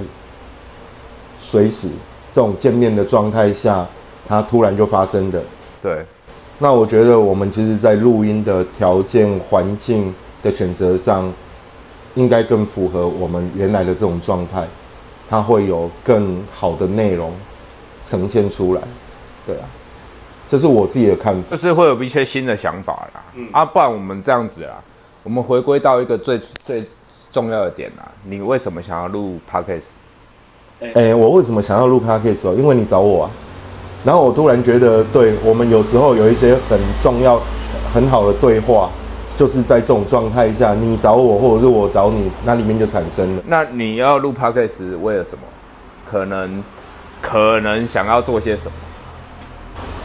[1.41, 1.89] 随时
[2.33, 3.87] 这种见面的状态下，
[4.27, 5.43] 它突然就发生的。
[5.81, 6.05] 对。
[6.59, 11.31] 那我觉得我们其实，在录音的条件、环境的选择上，
[12.15, 14.67] 应该更符合我们原来的这种状态。
[15.29, 17.33] 它会有更好的内容
[18.05, 18.81] 呈现出来。
[19.47, 19.67] 对啊，
[20.49, 21.43] 这是我自己的看法。
[21.51, 23.23] 就是会有一些新的想法啦。
[23.35, 24.75] 嗯啊，不然我们这样子啦，
[25.23, 26.85] 我们回归到一个最最
[27.33, 28.05] 重要的点啦。
[28.25, 29.83] 你为什么想要录 podcast？
[30.95, 32.55] 哎、我为什么想要录 podcast 哦？
[32.59, 33.31] 因为你找我啊。
[34.05, 37.41] 然后我突然觉得，对我们有时候有一些很重要、
[37.95, 38.91] 很好的对话，
[39.35, 43.43] 就是在这种状态下，你找我或者是我找你，那里面就产生了。
[43.47, 45.39] 那你要录 podcast 为了什么？
[46.05, 46.63] 可能
[47.23, 48.73] 可能想要做些什么？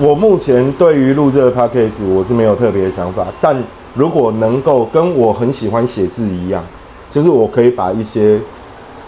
[0.01, 3.61] 我目前对于录这个 podcast 我是没有特别的想法，但
[3.93, 6.63] 如果能够跟我很喜欢写字一样，
[7.11, 8.39] 就是我可以把一些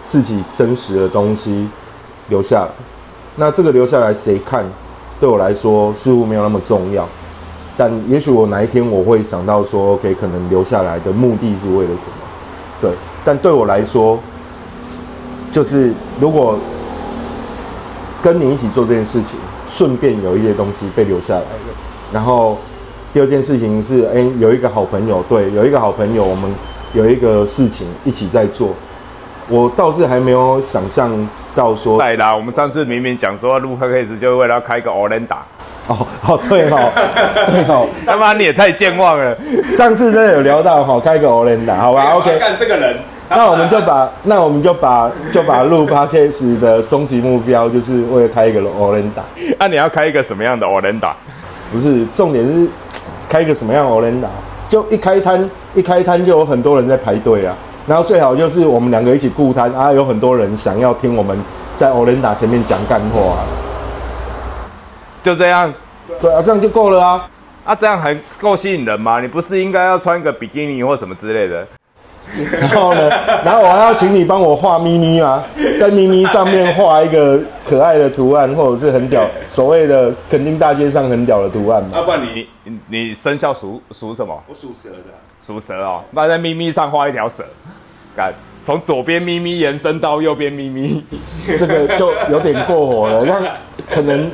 [0.05, 1.69] 自己真实的东西
[2.27, 2.71] 留下来。
[3.37, 4.65] 那这个留下来谁看，
[5.17, 7.07] 对我来说似乎没有那么重要。
[7.77, 12.17] 但也许我哪一天我会想到说，OK，可能留下来的目的是为了什么？
[12.81, 12.91] 对，
[13.23, 14.19] 但对我来说，
[15.53, 16.59] 就是如果
[18.21, 19.39] 跟你一起做这件事情，
[19.71, 21.47] 顺便有一些东西被留下来了。
[22.13, 22.57] 然后
[23.13, 26.53] 第二件事情是，哎、有一个好朋友，对，有一个好朋友，我们
[26.93, 28.69] 有一个事情一起在做。
[29.47, 31.09] 我倒是还没有想象
[31.55, 35.37] 到说，对啦，我们上次明明讲说录 podcast 就为了要开一个 o l e n d a
[35.87, 36.91] 哦哦，对哦，
[37.51, 39.35] 对哦， 他妈你也太健忘了。
[39.73, 42.95] 上次真的有聊到哈，开个 o l e n d a 好吧，OK，干这个人，
[43.37, 49.21] 那我们就把那我们就把就把录 podcast 的终极目标，就是为了开一个 Orenda
[49.57, 51.13] 那、你要开一个什么样的 Orenda？
[51.71, 52.67] 不是重点是
[53.29, 54.27] 开一个什么样的 Orenda？
[54.67, 57.55] 就一开摊一开摊就有很多人在排队啊，
[57.87, 61.37] 然后最好就是我们两个一起顾摊啊，有很多人想要听我们
[61.77, 63.39] 在 Orenda 前面讲干话、啊，
[65.23, 65.73] 就这样。
[66.19, 67.25] 对啊，这样就够了啊。
[67.63, 69.21] 啊，这样还够吸引人吗？
[69.21, 71.65] 你不是应该要穿一个比基尼或什么之类的？
[72.59, 73.09] 然后呢，
[73.43, 75.43] 然后我还要请你帮我画咪咪吗？
[75.79, 81.89] 在咪咪上面画一个可爱的图案，或者是很屌，所谓的肯定大街上很屌的图案嘛。
[81.95, 84.41] 要不然你你你你生肖属属什么？
[84.47, 84.97] 我属蛇的，
[85.45, 87.43] 属蛇哦，那在咪咪上画一条蛇，
[88.15, 91.03] 看从左边咪咪延伸到右边咪咪，
[91.57, 93.41] 这个就有点过火了，那
[93.93, 94.29] 可能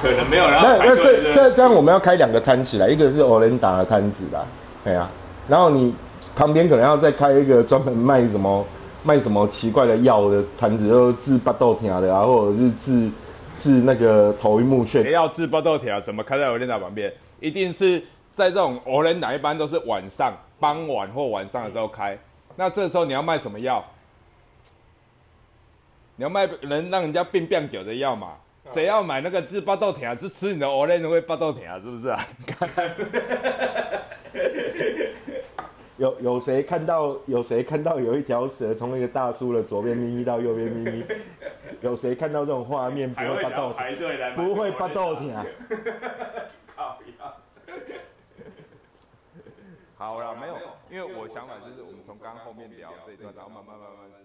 [0.00, 4.40] 可能没有然后那那这这这样我们要开两个摊子啦，一个是 e n d a 的摊子啦，
[4.84, 5.10] 对啊，
[5.48, 5.92] 然后你
[6.34, 8.64] 旁边可能要再开一个专门卖什么
[9.02, 13.10] 卖什么奇怪的药的摊子，就是治巴豆疼的啊，或者是治
[13.58, 15.12] 治那个头晕目眩谁。
[15.12, 16.00] 要治巴豆条？
[16.00, 17.12] 怎么开在 e n d a 旁边？
[17.40, 18.02] 一定是
[18.32, 22.18] 在这种 o l e n d a 一般都是晚上、傍晚或晚上的时候开。
[22.56, 23.84] 那这时候你要卖什么药？
[26.16, 28.32] 你要卖能让人家病变久的药嘛？
[28.72, 30.16] 谁要买那个治巴豆条？
[30.16, 32.26] 是吃你的 o l e n d a 会巴豆条，是不是啊？
[35.98, 41.04] 有有谁看到有谁看到有一条蛇从那个大叔的左边咪咪到右边咪咪？
[41.80, 45.44] 有谁看到这种画面不会想要会巴豆排队来不会发豆疼啊？
[46.76, 47.34] 靠腰
[49.96, 50.56] 好了，没有，
[50.90, 54.15] 因为我想法就是我们从刚刚后面聊这一段，然后慢慢慢慢。